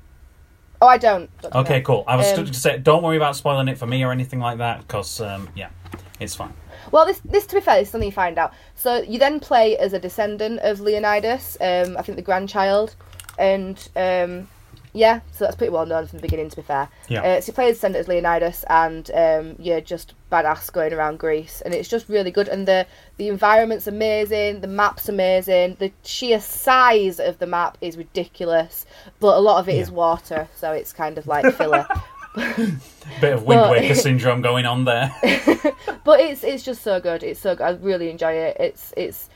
[0.81, 1.29] oh, I don't.
[1.53, 2.05] Okay, cool.
[2.07, 4.59] I was Um, to say, don't worry about spoiling it for me or anything like
[4.59, 5.69] that, because um, yeah,
[6.19, 6.53] it's fine.
[6.91, 8.53] Well, this, this to be fair, is something you find out.
[8.75, 12.95] So you then play as a descendant of Leonidas, um, I think the grandchild,
[13.39, 14.47] and um,
[14.93, 16.49] yeah, so that's pretty well known from the beginning.
[16.49, 17.21] To be fair, Yeah.
[17.23, 21.73] Uh, so you play as Leonidas, and um, you're just badass going around Greece, and
[21.73, 22.47] it's just really good.
[22.47, 22.85] And the
[23.17, 28.85] the environment's amazing, the map's amazing, the sheer size of the map is ridiculous,
[29.19, 29.95] but a lot of it is Yeah.
[29.95, 31.87] water, so it's kind of like filler.
[33.21, 35.11] Bit of Wind Waker syndrome going on there.
[36.03, 37.23] but it's it's just so good.
[37.23, 37.63] It's so good.
[37.63, 38.57] I really enjoy it.
[38.59, 39.29] It's it's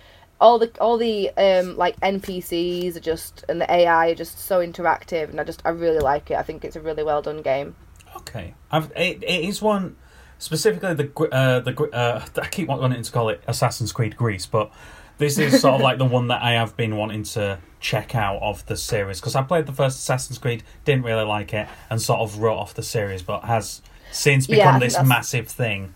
[0.43, 4.59] all the all the um like NPCs are just and the AI are just so
[4.59, 6.35] interactive, and I just I really like it.
[6.35, 7.75] I think it's a really well done game.
[8.17, 9.95] Okay, I've, it, it is one
[10.37, 14.69] specifically the uh, the uh, I keep wanting to call it Assassin's Creed Greece, but
[15.17, 18.41] this is sort of like the one that I have been wanting to check out
[18.41, 22.01] of the series because I played the first Assassin's Creed, didn't really like it, and
[22.01, 25.93] sort of wrote off the series, but has since become think this massive thing.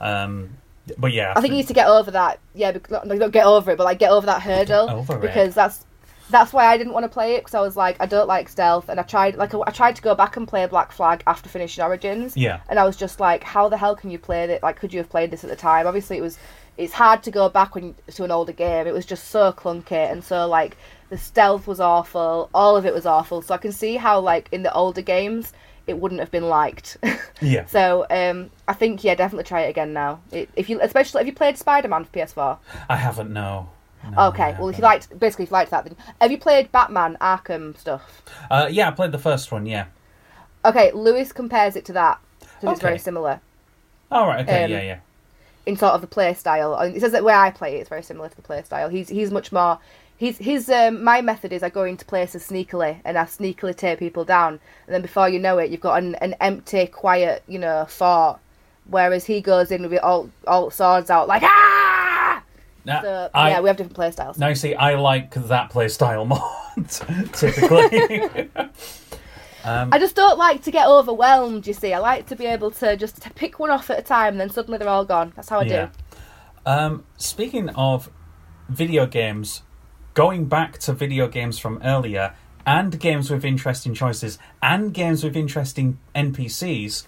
[0.00, 0.56] Um,
[0.98, 2.40] but yeah, I think you need to get over that.
[2.54, 5.20] Yeah, not, not get over it, but like get over that hurdle over it.
[5.20, 5.84] because that's
[6.30, 8.48] that's why I didn't want to play it because I was like I don't like
[8.48, 11.48] stealth, and I tried like I tried to go back and play Black Flag after
[11.48, 12.36] finishing Origins.
[12.36, 14.62] yeah, and I was just like, how the hell can you play it?
[14.62, 15.86] Like, could you have played this at the time?
[15.86, 16.38] Obviously, it was.
[16.78, 18.86] It's hard to go back when to an older game.
[18.86, 20.78] It was just so clunky and so like
[21.10, 22.48] the stealth was awful.
[22.54, 23.42] All of it was awful.
[23.42, 25.52] So I can see how like in the older games
[25.90, 26.96] it wouldn't have been liked.
[27.42, 27.66] yeah.
[27.66, 30.20] so um, I think yeah, definitely try it again now.
[30.32, 32.58] It, if you especially if you played Spider Man for PS4.
[32.88, 33.68] I haven't no.
[34.12, 36.72] No, okay, well if you liked basically if you liked that, then have you played
[36.72, 38.22] Batman Arkham stuff?
[38.50, 39.66] uh, yeah, I played the first one.
[39.66, 39.86] Yeah.
[40.64, 42.18] Okay, Lewis compares it to that.
[42.62, 43.02] So it's very Okay.
[43.02, 43.40] similar.
[44.10, 44.40] All right.
[44.40, 44.64] Okay.
[44.64, 44.80] Um, yeah.
[44.82, 44.98] Yeah.
[45.66, 46.78] in sort of the play style.
[46.80, 48.88] It says that where I play it, it's very similar to the play style.
[48.88, 49.78] He's he's much more.
[50.20, 53.96] He's his um, my method is I go into places sneakily and I sneakily tear
[53.96, 57.58] people down, and then before you know it, you've got an, an empty, quiet, you
[57.58, 58.38] know, fort.
[58.84, 62.42] Whereas he goes in with all all swords out like ah.
[62.84, 64.36] Now, So I, yeah, we have different play styles.
[64.36, 66.52] Now, you see, I like that play style more,
[67.32, 68.50] typically.
[69.64, 71.66] um, I just don't like to get overwhelmed.
[71.66, 74.34] You see, I like to be able to just pick one off at a time,
[74.34, 75.32] and then suddenly they're all gone.
[75.34, 75.86] That's how I yeah.
[75.86, 76.18] do.
[76.66, 78.10] Um, speaking of
[78.68, 79.62] video games,
[80.14, 82.34] going back to video games from earlier,
[82.66, 87.04] and games with interesting choices, and games with interesting NPCs.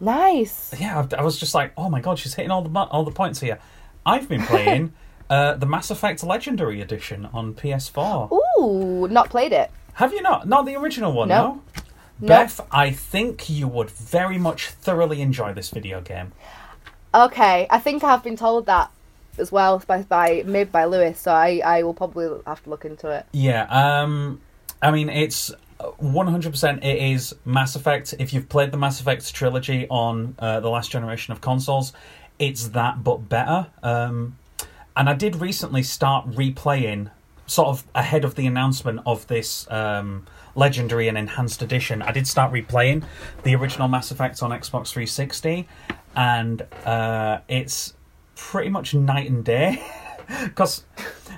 [0.00, 0.74] Nice.
[0.78, 3.10] Yeah, I, I was just like, oh my god, she's hitting all the all the
[3.10, 3.58] points here.
[4.04, 4.92] I've been playing
[5.30, 8.30] uh, the Mass Effect Legendary Edition on PS4.
[8.60, 9.70] Ooh, not played it.
[9.94, 10.46] Have you not?
[10.46, 11.42] Not the original one, No.
[11.42, 11.62] no.
[12.18, 12.28] No.
[12.28, 16.32] Beth, I think you would very much thoroughly enjoy this video game.
[17.14, 18.90] Okay, I think I have been told that
[19.38, 22.84] as well by by maybe by Lewis, so I I will probably have to look
[22.84, 23.26] into it.
[23.32, 24.40] Yeah, um,
[24.82, 28.14] I mean, it's 100% it is Mass Effect.
[28.18, 31.92] If you've played the Mass Effect trilogy on uh, the last generation of consoles,
[32.38, 33.68] it's that but better.
[33.82, 34.38] Um,
[34.96, 37.10] and I did recently start replaying,
[37.46, 42.00] sort of ahead of the announcement of this um, legendary and enhanced edition.
[42.02, 43.04] I did start replaying
[43.42, 45.68] the original Mass Effect on Xbox 360,
[46.14, 47.92] and uh, it's
[48.36, 49.84] pretty much night and day.
[50.42, 50.82] Because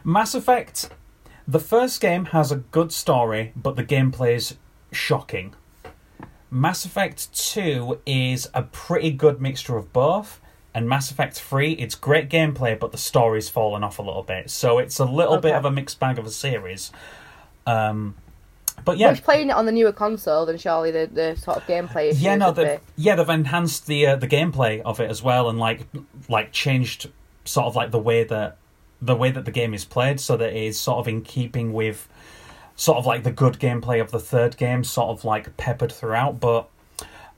[0.03, 0.89] Mass Effect,
[1.47, 4.57] the first game has a good story, but the gameplay is
[4.93, 5.55] shocking.
[6.51, 10.41] Mass Effect 2 is a pretty good mixture of both.
[10.73, 14.49] And Mass Effect 3, it's great gameplay, but the story's fallen off a little bit.
[14.49, 16.91] So it's a little bit of a mixed bag of a series.
[17.67, 18.15] Um,
[18.85, 21.65] but yeah, Which playing it on the newer console, then surely the, the sort of
[21.65, 25.49] gameplay yeah, no, they've, yeah, they've enhanced the uh, the gameplay of it as well,
[25.49, 25.87] and like
[26.29, 27.11] like changed
[27.45, 28.57] sort of like the way that
[29.01, 31.73] the way that the game is played, so that it is sort of in keeping
[31.73, 32.09] with
[32.77, 36.41] sort of like the good gameplay of the third game, sort of like peppered throughout.
[36.41, 36.69] But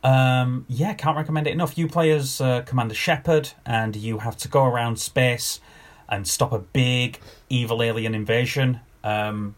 [0.03, 1.77] um, yeah, can't recommend it enough.
[1.77, 5.61] You play as uh, Commander Shepard, and you have to go around space
[6.09, 8.81] and stop a big evil alien invasion.
[9.05, 9.55] Um,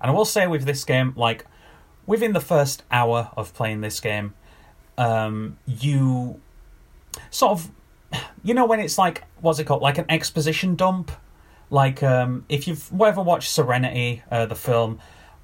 [0.00, 1.46] and I will say with this game, like
[2.06, 4.34] within the first hour of playing this game,
[4.96, 6.40] um, you
[7.30, 7.70] sort of,
[8.42, 11.10] you know, when it's like what's it called, like an exposition dump.
[11.72, 14.98] Like um, if you've ever watched Serenity, uh, the film,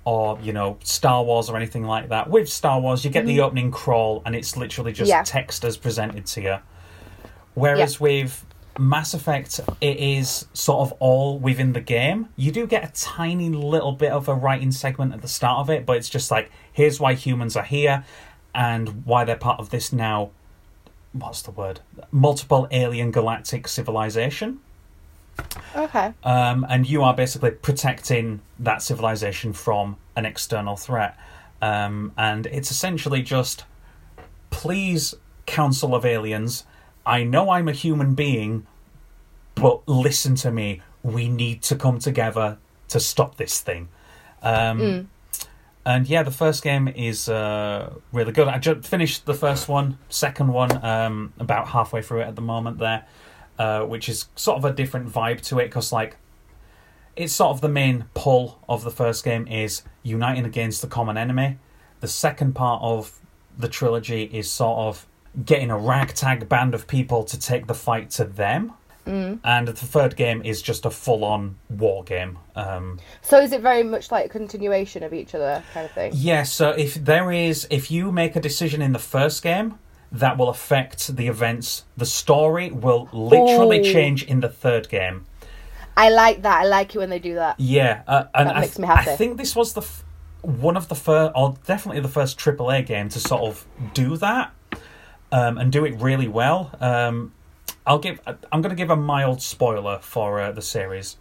[0.04, 2.30] or you know Star Wars or anything like that.
[2.30, 5.22] With Star Wars, you get the opening crawl, and it's literally just Yeah.
[5.22, 6.56] text as presented to you.
[7.54, 8.45] Whereas with
[8.78, 12.28] Mass Effect, it is sort of all within the game.
[12.36, 15.70] You do get a tiny little bit of a writing segment at the start of
[15.70, 18.04] it, but it's just like, here's why humans are here
[18.54, 20.30] and why they're part of this now.
[21.12, 21.80] What's the word?
[22.10, 24.60] Multiple alien galactic civilization.
[25.74, 26.12] Okay.
[26.24, 31.16] Um, and you are basically protecting that civilization from an external threat.
[31.62, 33.64] Um, and it's essentially just,
[34.50, 35.14] please,
[35.46, 36.64] Council of Aliens,
[37.06, 38.66] I know I'm a human being,
[39.54, 40.82] but listen to me.
[41.02, 43.88] We need to come together to stop this thing.
[44.42, 44.80] Um,
[45.86, 48.48] And yeah, the first game is uh, really good.
[48.48, 52.42] I just finished the first one, second one, um, about halfway through it at the
[52.42, 53.06] moment there,
[53.56, 56.16] uh, which is sort of a different vibe to it because like
[57.14, 61.16] it's sort of the main pull of the first game is uniting against the common
[61.16, 61.58] enemy.
[62.00, 63.20] The second part of
[63.56, 65.06] the trilogy is sort of
[65.44, 68.72] getting a ragtag band of people to take the fight to them.
[69.06, 69.38] Mm.
[69.44, 72.38] And the third game is just a full-on war game.
[72.56, 76.10] Um, So is it very much like a continuation of each other kind of thing?
[76.14, 79.78] yeah, so if there is, if you make a decision in the first game,
[80.10, 81.84] that will affect the events.
[81.96, 83.92] The story will literally Ooh.
[83.92, 85.26] change in the third game.
[85.96, 86.62] I like that.
[86.62, 87.60] I like it when they do that.
[87.60, 89.10] Yeah, uh, and That I, makes me happy.
[89.10, 90.04] I think this was the f-
[90.42, 94.52] one of the first, or definitely the first AAA game to sort of do that
[95.36, 96.70] um, and do it really well.
[96.80, 97.32] Um,
[97.86, 98.20] I'll give.
[98.26, 101.18] I'm going to give a mild spoiler for uh, the series.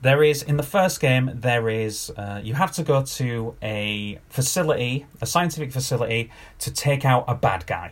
[0.00, 1.30] There is in the first game.
[1.34, 7.04] There is uh, you have to go to a facility, a scientific facility, to take
[7.04, 7.90] out a bad guy.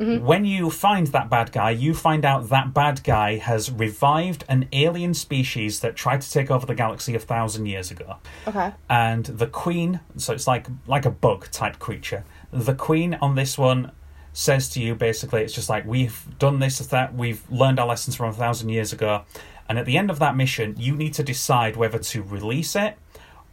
[0.00, 4.66] When you find that bad guy, you find out that bad guy has revived an
[4.72, 8.16] alien species that tried to take over the galaxy a thousand years ago.
[8.46, 8.72] Okay.
[8.88, 12.24] And the queen, so it's like like a bug type creature.
[12.50, 13.92] The queen on this one
[14.32, 18.14] says to you basically, it's just like we've done this, that we've learned our lessons
[18.16, 19.22] from a thousand years ago,
[19.68, 22.96] and at the end of that mission, you need to decide whether to release it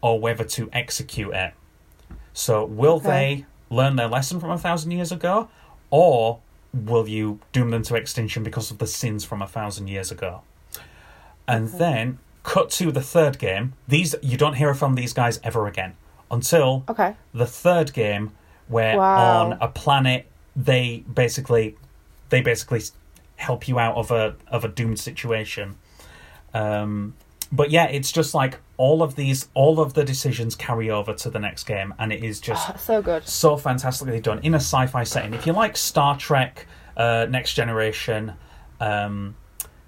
[0.01, 1.53] or whether to execute it.
[2.33, 3.07] So will Okay.
[3.07, 5.49] they learn their lesson from a thousand years ago,
[5.89, 6.39] or
[6.73, 10.41] will you doom them to extinction because of the sins from a thousand years ago?
[11.47, 13.73] And then cut to the third game.
[13.87, 15.95] These you don't hear from these guys ever again
[16.29, 17.15] until Okay.
[17.33, 18.31] the third game,
[18.67, 19.41] where Wow.
[19.41, 21.77] on a planet they basically
[22.29, 22.81] they basically
[23.37, 25.75] help you out of a of a doomed situation.
[26.53, 27.13] Um,
[27.51, 31.29] but yeah, it's just like all of these, all of the decisions carry over to
[31.29, 33.25] the next game, and it is just So good.
[33.27, 35.33] so fantastically done in a sci-fi setting.
[35.33, 36.65] If you like Star Trek,
[36.97, 38.33] uh, Next Generation,
[38.81, 39.35] um,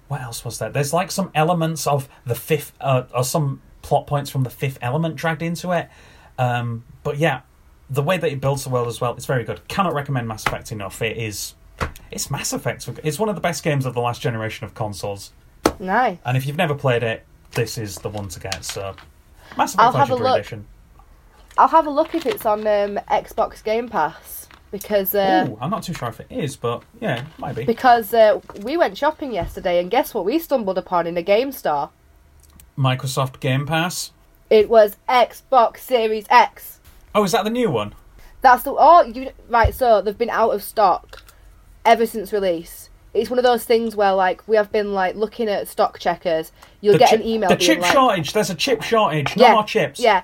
[0.08, 0.70] what else was there?
[0.70, 4.78] There's like some elements of the fifth, uh, or some plot points from the Fifth
[4.80, 5.88] Element dragged into it.
[6.38, 7.40] Um, but yeah,
[7.90, 9.66] the way that it builds the world as well, it's very good.
[9.68, 11.02] Cannot recommend Mass Effect enough.
[11.02, 11.54] It is,
[12.10, 12.88] it's Mass Effect.
[13.02, 15.32] It's one of the best games of the last generation of consoles.
[15.78, 16.18] Nice.
[16.24, 18.64] And if you've never played it, this is the one to get.
[18.64, 18.94] So,
[19.58, 20.38] Mass Effect I'll have a look.
[20.38, 20.66] Edition.
[21.58, 25.70] I'll have a look if it's on um, Xbox Game Pass because uh, Ooh, I'm
[25.70, 27.64] not too sure if it is, but yeah, it might be.
[27.64, 31.52] because uh, we went shopping yesterday and guess what we stumbled upon in a game
[31.52, 31.90] store?
[32.78, 34.12] Microsoft Game Pass.
[34.48, 36.79] It was Xbox Series X.
[37.14, 37.94] Oh, is that the new one?
[38.40, 39.74] That's the oh you right.
[39.74, 41.22] So they've been out of stock
[41.84, 42.88] ever since release.
[43.12, 46.52] It's one of those things where like we have been like looking at stock checkers.
[46.80, 47.48] You'll The get chip- an email.
[47.50, 48.32] The being chip like, shortage.
[48.32, 49.36] There's a chip shortage.
[49.36, 49.98] No more chips.
[50.00, 50.22] Yeah.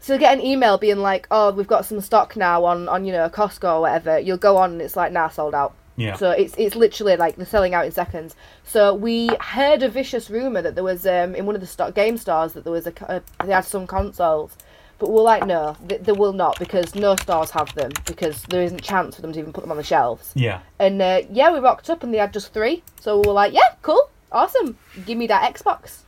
[0.00, 3.04] So you'll get an email being like, "Oh, we've got some stock now on on
[3.04, 5.74] you know a Costco or whatever." You'll go on and it's like, "Nah, sold out."
[5.96, 6.16] Yeah.
[6.16, 8.34] So it's it's literally like they're selling out in seconds.
[8.64, 11.94] So we heard a vicious rumor that there was um in one of the stock
[11.94, 13.06] game stores that there was a, co-
[13.40, 14.56] a they had some consoles,
[15.04, 18.62] but we're like, no, th- they will not because no stores have them because there
[18.62, 20.32] isn't chance for them to even put them on the shelves.
[20.34, 20.60] Yeah.
[20.78, 22.82] And uh, yeah, we rocked up and they had just three.
[23.00, 25.98] So we were like, yeah, cool, awesome, give me that Xbox.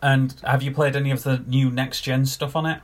[0.00, 2.80] And have you played any of the new next gen stuff on it?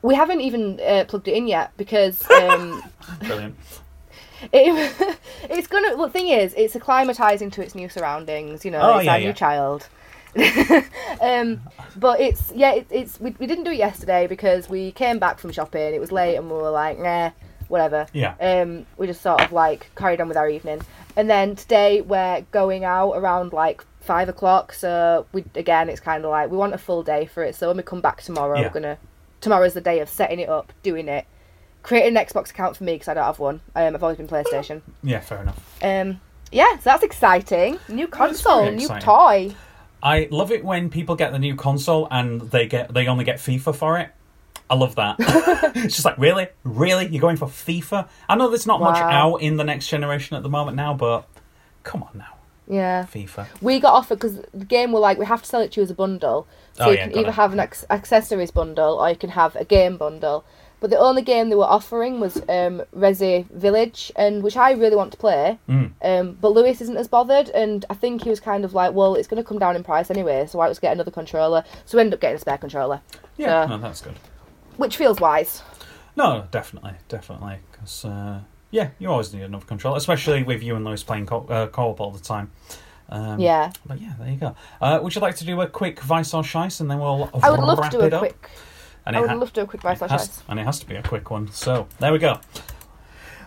[0.00, 2.82] We haven't even uh, plugged it in yet because um,
[3.20, 3.56] Brilliant.
[4.50, 5.18] it,
[5.50, 5.94] it's gonna.
[5.94, 8.64] Well, the thing is, it's acclimatizing to its new surroundings.
[8.64, 9.26] You know, Oh, it's yeah, our yeah.
[9.26, 9.88] new child.
[11.20, 11.60] um,
[11.96, 15.38] but it's yeah, it, it's we, we didn't do it yesterday because we came back
[15.38, 15.94] from shopping.
[15.94, 17.30] It was late and we were like, nah,
[17.68, 18.06] whatever.
[18.12, 18.34] Yeah.
[18.40, 20.80] Um, we just sort of like carried on with our evening,
[21.16, 24.72] and then today we're going out around like five o'clock.
[24.72, 27.54] So we again, it's kind of like we want a full day for it.
[27.54, 28.66] So when we come back tomorrow, Yeah.
[28.68, 28.98] we're gonna
[29.40, 31.26] tomorrow's the day of setting it up, doing it.
[31.82, 33.60] Creating an Xbox account for me because I don't have one.
[33.76, 34.82] Um, I've always been PlayStation.
[35.04, 35.76] Yeah, fair enough.
[35.80, 36.20] Um,
[36.50, 37.78] yeah, so that's exciting.
[37.88, 39.54] New console, new toy.
[40.06, 43.36] I love it when people get the new console and they get they only get
[43.38, 44.10] FIFA for it.
[44.70, 45.16] I love that.
[45.76, 48.08] it's just like really, really, you're going for FIFA.
[48.28, 51.28] I know there's not much out in the next generation at the moment now, but
[51.84, 52.34] come on now,
[52.68, 53.46] Yeah, FIFA.
[53.60, 55.84] we got offered because the game were like we have to sell it to you
[55.84, 57.34] as a bundle, so Oh, you yeah, can either it.
[57.34, 60.44] have an ac- accessories bundle or you can have a game bundle.
[60.78, 64.94] But the only game they were offering was um, Resi Village, and which I really
[64.96, 65.58] want to play.
[65.68, 65.92] Mm.
[66.02, 69.14] Um, but Lewis isn't as bothered, and I think he was kind of like, well,
[69.14, 71.64] it's going to come down in price anyway, so why just get another controller?
[71.86, 73.00] So we ended up getting a spare controller,
[73.38, 74.14] Yeah, So- no, that's good.
[74.76, 75.62] which feels wise.
[76.14, 80.84] No, definitely, definitely, because uh, yeah, you always need another controller, especially with you and
[80.84, 82.50] Lewis playing co- uh, co-op all the time.
[83.08, 83.72] Um, Yeah.
[83.86, 84.54] But yeah, there you go.
[84.80, 87.50] Uh, would you like to do a quick vice or shice, and then we'll I
[87.50, 88.18] would love to do a up?
[88.18, 88.50] quick.
[89.06, 90.78] And I would ha- love to do a quick vice or has- and it has
[90.80, 91.50] to be a quick one.
[91.52, 92.40] So there we go.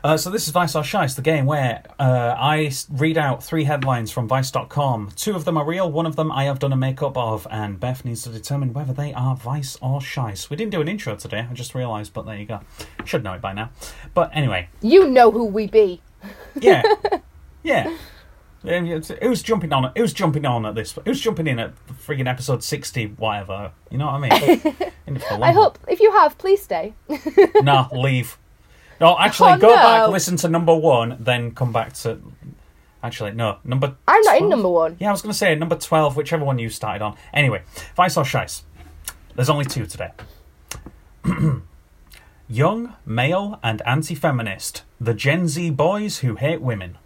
[0.02, 3.66] Uh, so this is Vice or Shice, the game where uh, I read out three
[3.66, 5.10] headlines from Vice.com.
[5.18, 7.78] Two of them are real, one of them I have done a makeup of, and
[7.82, 10.50] Beth needs to determine whether they are Vice or Shice.
[10.50, 12.62] We didn't do an intro today, I just realised, but there you go.
[13.04, 13.72] Should know it by now.
[14.14, 16.02] But anyway, You know who we be.
[16.62, 16.82] yeah,
[17.64, 17.98] yeah.
[18.64, 19.92] It's- Who's jumping on?
[19.96, 20.98] Who's jumping on at this?
[21.06, 21.74] Who's jumping in at
[22.06, 23.72] friggin' episode sixty, whatever?
[23.90, 24.76] You know what I mean?
[25.08, 26.94] In it for long I hope if you have, please stay.
[27.62, 28.38] nah, leave.
[29.02, 29.76] No, actually, Oh, go no.
[29.76, 32.20] back, listen to number one, then come back to.
[33.02, 33.96] Actually, no, number.
[34.08, 34.98] I'm not in number one.
[35.00, 37.16] Yeah, I was going to say number twelve, whichever one you started on.
[37.34, 37.62] Anyway,
[37.96, 38.64] Vice or Shice.
[39.36, 40.12] There's only two today.
[42.50, 44.84] Young, male, and anti-feminist.
[45.00, 46.98] The Gen Z boys who hate women.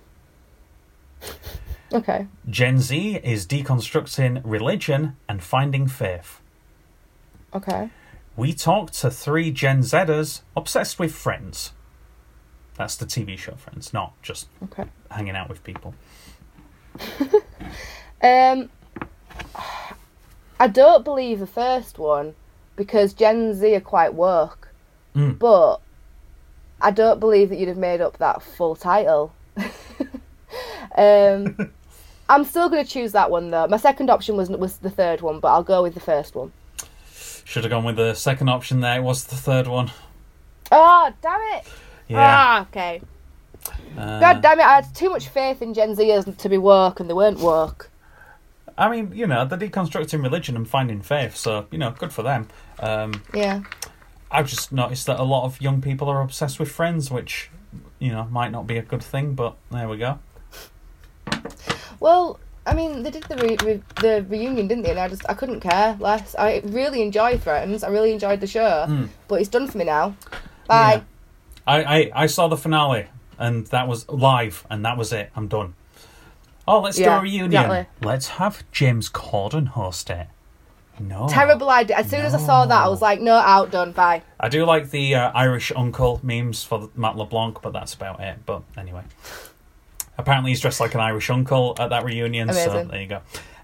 [1.94, 2.28] Okay.
[2.50, 6.42] Gen Z is deconstructing religion and finding faith.
[7.54, 7.90] Okay.
[8.36, 11.72] We talked to three Gen Zers obsessed with friends.
[12.76, 14.86] That's the TV show Friends, not just Okay.
[15.12, 15.94] hanging out with people.
[18.22, 18.70] Um,
[20.58, 22.36] I don't believe the first one
[22.78, 24.70] because Gen Z are quite woke,
[25.14, 25.38] Mm.
[25.38, 25.82] but
[26.82, 29.34] I don't believe that you'd have made up that full title.
[30.98, 31.74] um,
[32.30, 33.68] I'm still going to choose that one though.
[33.68, 36.52] My second option was was the third one, but I'll go with the first one.
[37.46, 39.00] Should have gone with the second option there.
[39.00, 39.92] It was the third one.
[40.72, 41.68] Oh damn it!
[42.08, 42.18] Yeah.
[42.20, 43.02] Ah, okay.
[43.98, 44.66] Uh, God damn it!
[44.66, 47.90] I had too much faith in Gen Zers to be woke, and they weren't woke.
[48.78, 52.24] I mean, you know, they're deconstructing religion and finding faith, so, you know, good for
[52.24, 52.48] them.
[52.80, 53.62] Um, Yeah.
[54.32, 57.52] I've just noticed that a lot of young people are obsessed with friends, which,
[58.00, 60.18] you know, might not be a good thing, but there we go.
[62.04, 64.92] Well, I mean, they did the re- re- the reunion, didn't they?
[64.92, 66.36] And I just I couldn't care less.
[66.38, 67.82] I really enjoyed Friends.
[67.84, 69.08] I really enjoyed the show, Mm.
[69.30, 70.16] but it's done for me now.
[70.68, 70.94] Bye.
[70.96, 71.02] Yeah.
[71.66, 73.06] I, I, I saw the finale,
[73.38, 75.32] and that was live, and that was it.
[75.36, 75.76] I'm done.
[76.68, 77.48] Oh, let's Yeah, do a reunion.
[77.64, 77.86] exactly.
[78.10, 80.28] Let's have James Corden host it.
[81.00, 81.28] No.
[81.30, 81.96] Terrible idea.
[81.98, 84.22] As soon as I saw that, I was like, no, out, done, bye.
[84.40, 88.36] I do like the uh, Irish uncle memes for Matt LeBlanc, but that's about it.
[88.46, 89.04] But anyway.
[90.18, 92.88] Apparently he's dressed like an Irish uncle at that reunion, so Amazing.
[92.90, 93.22] there you go.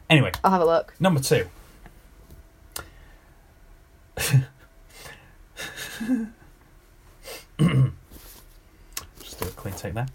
[0.09, 0.93] Anyway, I'll have a look.
[0.99, 1.47] number two.
[9.21, 10.07] Just do a clean take there.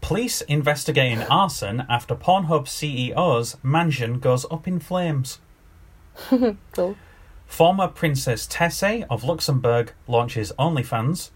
[0.00, 5.38] Police investigating arson after Pornhub CEO's mansion goes up in flames.
[6.72, 6.96] Cool.
[7.46, 11.30] Former Princess Tessy of Luxembourg launches OnlyFans.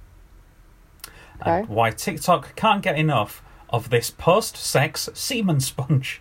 [1.41, 1.73] And Okay.
[1.73, 6.21] why TikTok can't get enough of this post sex semen sponge.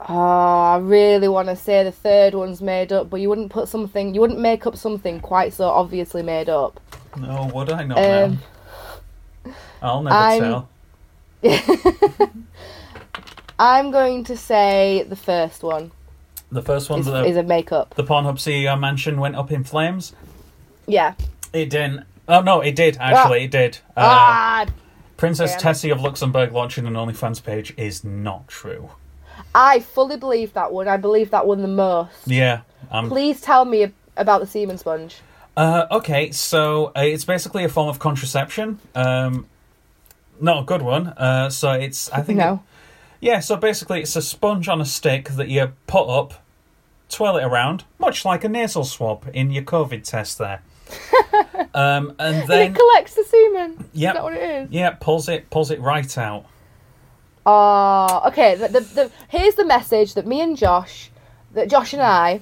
[0.00, 3.68] Oh, I really want to say the third one's made up, but you wouldn't put
[3.68, 6.80] something, you wouldn't make up something quite so obviously made up.
[7.18, 8.38] No, would I not Um,
[9.44, 9.52] now?
[9.82, 10.68] I'll never I'm- tell.
[13.60, 15.90] I'm going to say the first one
[16.50, 17.94] The first one is, that is a make up.
[17.94, 20.14] the Pornhub CEO mansion went up in flames.
[20.86, 21.14] Yeah.
[21.52, 22.04] It didn't.
[22.28, 23.44] Oh no, it did actually.
[23.44, 23.78] It did.
[23.96, 24.66] Uh, ah,
[25.16, 25.60] Princess damn.
[25.60, 28.90] Tessy of Luxembourg launching an OnlyFans page is not true.
[29.54, 30.88] I fully believe that one.
[30.88, 32.26] I believe that one the most.
[32.26, 32.60] Yeah.
[32.90, 35.16] Um, Please tell me about the semen sponge.
[35.56, 38.78] Uh, okay, so uh, it's basically a form of contraception.
[38.94, 39.46] Um,
[40.40, 41.08] not a good one.
[41.08, 42.62] Uh, so it's I think No.
[43.20, 43.40] yeah.
[43.40, 46.44] So basically, it's a sponge on a stick that you put up,
[47.08, 50.62] twirl it around, much like a nasal swab in your COVID test there.
[51.74, 53.90] Um, and And then it collects the semen.
[53.94, 54.70] Is that what it is?
[54.70, 56.46] yeah, pulls it pulls it right out.
[57.46, 58.56] Oh, okay.
[58.56, 61.10] The, the, the, here's the message that me and Josh,
[61.54, 62.40] that Josh and I,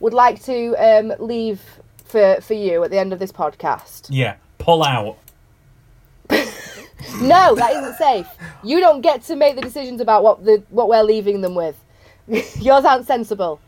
[0.00, 1.60] would like to um, leave
[2.04, 4.06] for for you at the end of this podcast.
[4.10, 5.18] Yeah, pull out.
[7.20, 8.26] No, that isn't safe.
[8.62, 11.76] You don't get to make the decisions about what the what we're leaving them with.
[12.60, 13.60] Yours aren't sensible.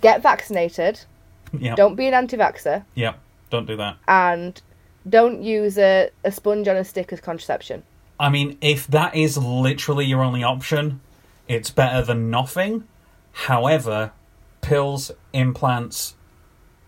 [0.00, 1.00] Get vaccinated.
[1.58, 3.14] Yeah, Don't be an anti-vaxxer, yeah.
[3.50, 3.96] Don't do that.
[4.06, 4.60] and
[5.08, 7.82] don't use a, a sponge on a stick as contraception.
[8.20, 11.00] I mean, if that is literally your only option,
[11.48, 12.84] it's better than nothing.
[13.32, 14.12] However,
[14.60, 16.14] pills, implants,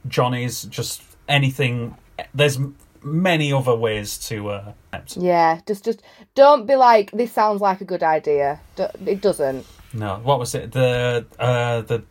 [0.07, 1.97] Johnny's, just anything.
[2.35, 2.59] There's
[3.03, 4.49] many other ways to.
[4.51, 4.73] Uh,
[5.17, 6.03] Yeah, just just
[6.35, 8.61] don't be like this sounds like a good idea.
[9.07, 9.65] It doesn't.
[9.95, 10.73] no, what was it?
[10.73, 12.03] The uh, the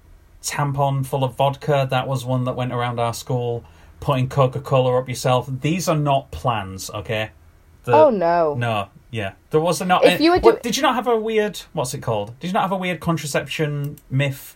[0.44, 1.88] tampon full of vodka.
[1.90, 3.64] That was one that went around our school.
[4.00, 5.48] Putting Coca Cola up yourself.
[5.62, 7.32] These are not plans, okay?
[7.84, 8.56] The, oh no.
[8.56, 10.04] No, yeah, there was a not.
[10.04, 11.60] If eh, you were what- do- did you not have a weird?
[11.74, 12.38] What's it called?
[12.40, 14.56] Did you not have a weird contraception myth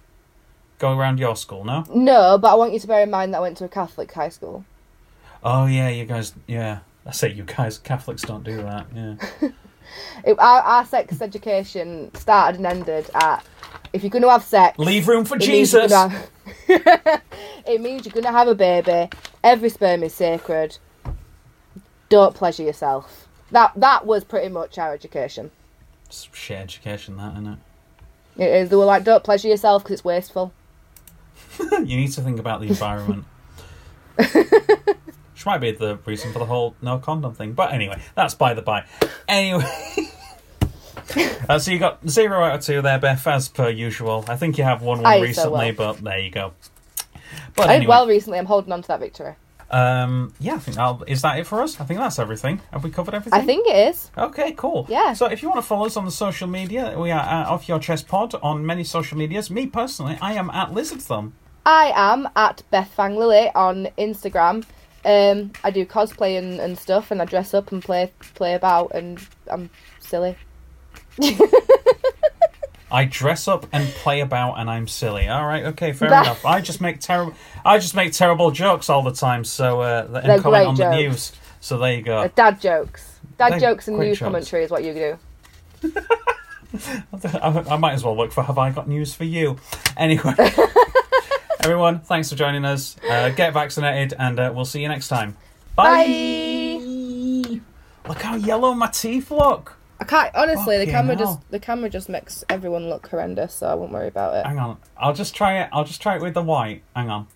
[0.80, 1.64] going around your school?
[1.64, 1.86] No.
[1.94, 4.12] No, but I want you to bear in mind that I went to a Catholic
[4.12, 4.66] high school.
[5.44, 6.34] Oh yeah, you guys.
[6.48, 7.78] Yeah, I say you guys.
[7.78, 8.88] Catholics don't do that.
[8.94, 9.50] Yeah.
[10.26, 13.46] It, our, our sex education started and ended at
[13.94, 15.92] if you're going to have sex, Leave room for means Jesus.
[15.92, 16.30] gonna have-
[17.68, 19.10] it means you're going to have a baby.
[19.44, 20.78] Every sperm is sacred.
[22.10, 23.28] Don't pleasure yourself.
[23.52, 25.52] That that was pretty much our education.
[26.08, 27.60] It's shit education, that isn't it?
[28.38, 28.70] It is.
[28.70, 30.54] They were like, don't pleasure yourself because it's wasteful.
[31.72, 33.26] you need to think about the environment.
[34.18, 37.54] Which might be the reason for the whole no condom thing.
[37.54, 38.86] But anyway, that's by the by.
[39.28, 39.66] Anyway.
[41.48, 44.26] Uh, so you got zero out of two there, Beth, as per usual.
[44.28, 45.94] I think you have won one I did so recently, well.
[45.94, 46.54] but there you go.
[47.56, 48.40] But I did well recently.
[48.40, 49.36] I'm holding on to that victory.
[49.70, 51.80] Um, yeah, I think I'll, is that it for us?
[51.80, 52.62] I think that's everything.
[52.72, 53.40] Have we covered everything?
[53.40, 54.12] I think it is.
[54.18, 54.86] Okay, cool.
[54.90, 55.14] Yeah.
[55.14, 57.68] So if you want to follow us on the social media, we are at Off
[57.68, 59.50] Your Chest Pod on many social medias.
[59.50, 61.34] Me personally, I am at Lizard Thumb.
[61.66, 64.66] I am at Beth Fang Lily on Instagram.
[65.04, 68.92] Um, I do cosplay and, and stuff, and I dress up and play play about,
[68.94, 70.36] and I'm silly.
[72.92, 75.28] I dress up and play about, and I'm silly.
[75.28, 76.46] All right, okay, fair That- enough.
[76.46, 77.34] I just make terrible.
[77.66, 79.44] I just make terrible jokes all the time.
[79.44, 81.32] So uh, and They're comment great on the news.
[81.60, 82.20] So there you go.
[82.20, 84.26] Uh, dad jokes, dad They're jokes, and news jokes.
[84.26, 85.18] commentary is what you do.
[87.42, 89.58] I, I might as well look for Have I Got News for You?
[89.98, 90.34] Anyway,
[91.62, 92.98] everyone, thanks for joining us.
[93.10, 95.36] Uh, get vaccinated, and uh, we'll see you next time.
[95.76, 96.80] Bye.
[98.08, 99.75] Look how yellow my teeth look.
[100.00, 100.78] I can't honestly.
[100.78, 101.26] The camera hell.
[101.26, 104.46] just the camera just makes everyone look horrendous, so I won't worry about it.
[104.46, 105.70] Hang on, I'll just try it.
[105.72, 106.84] I'll just try it with the white.
[106.96, 107.28] Hang on.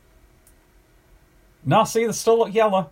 [1.66, 2.92] No, see, they still look yellow.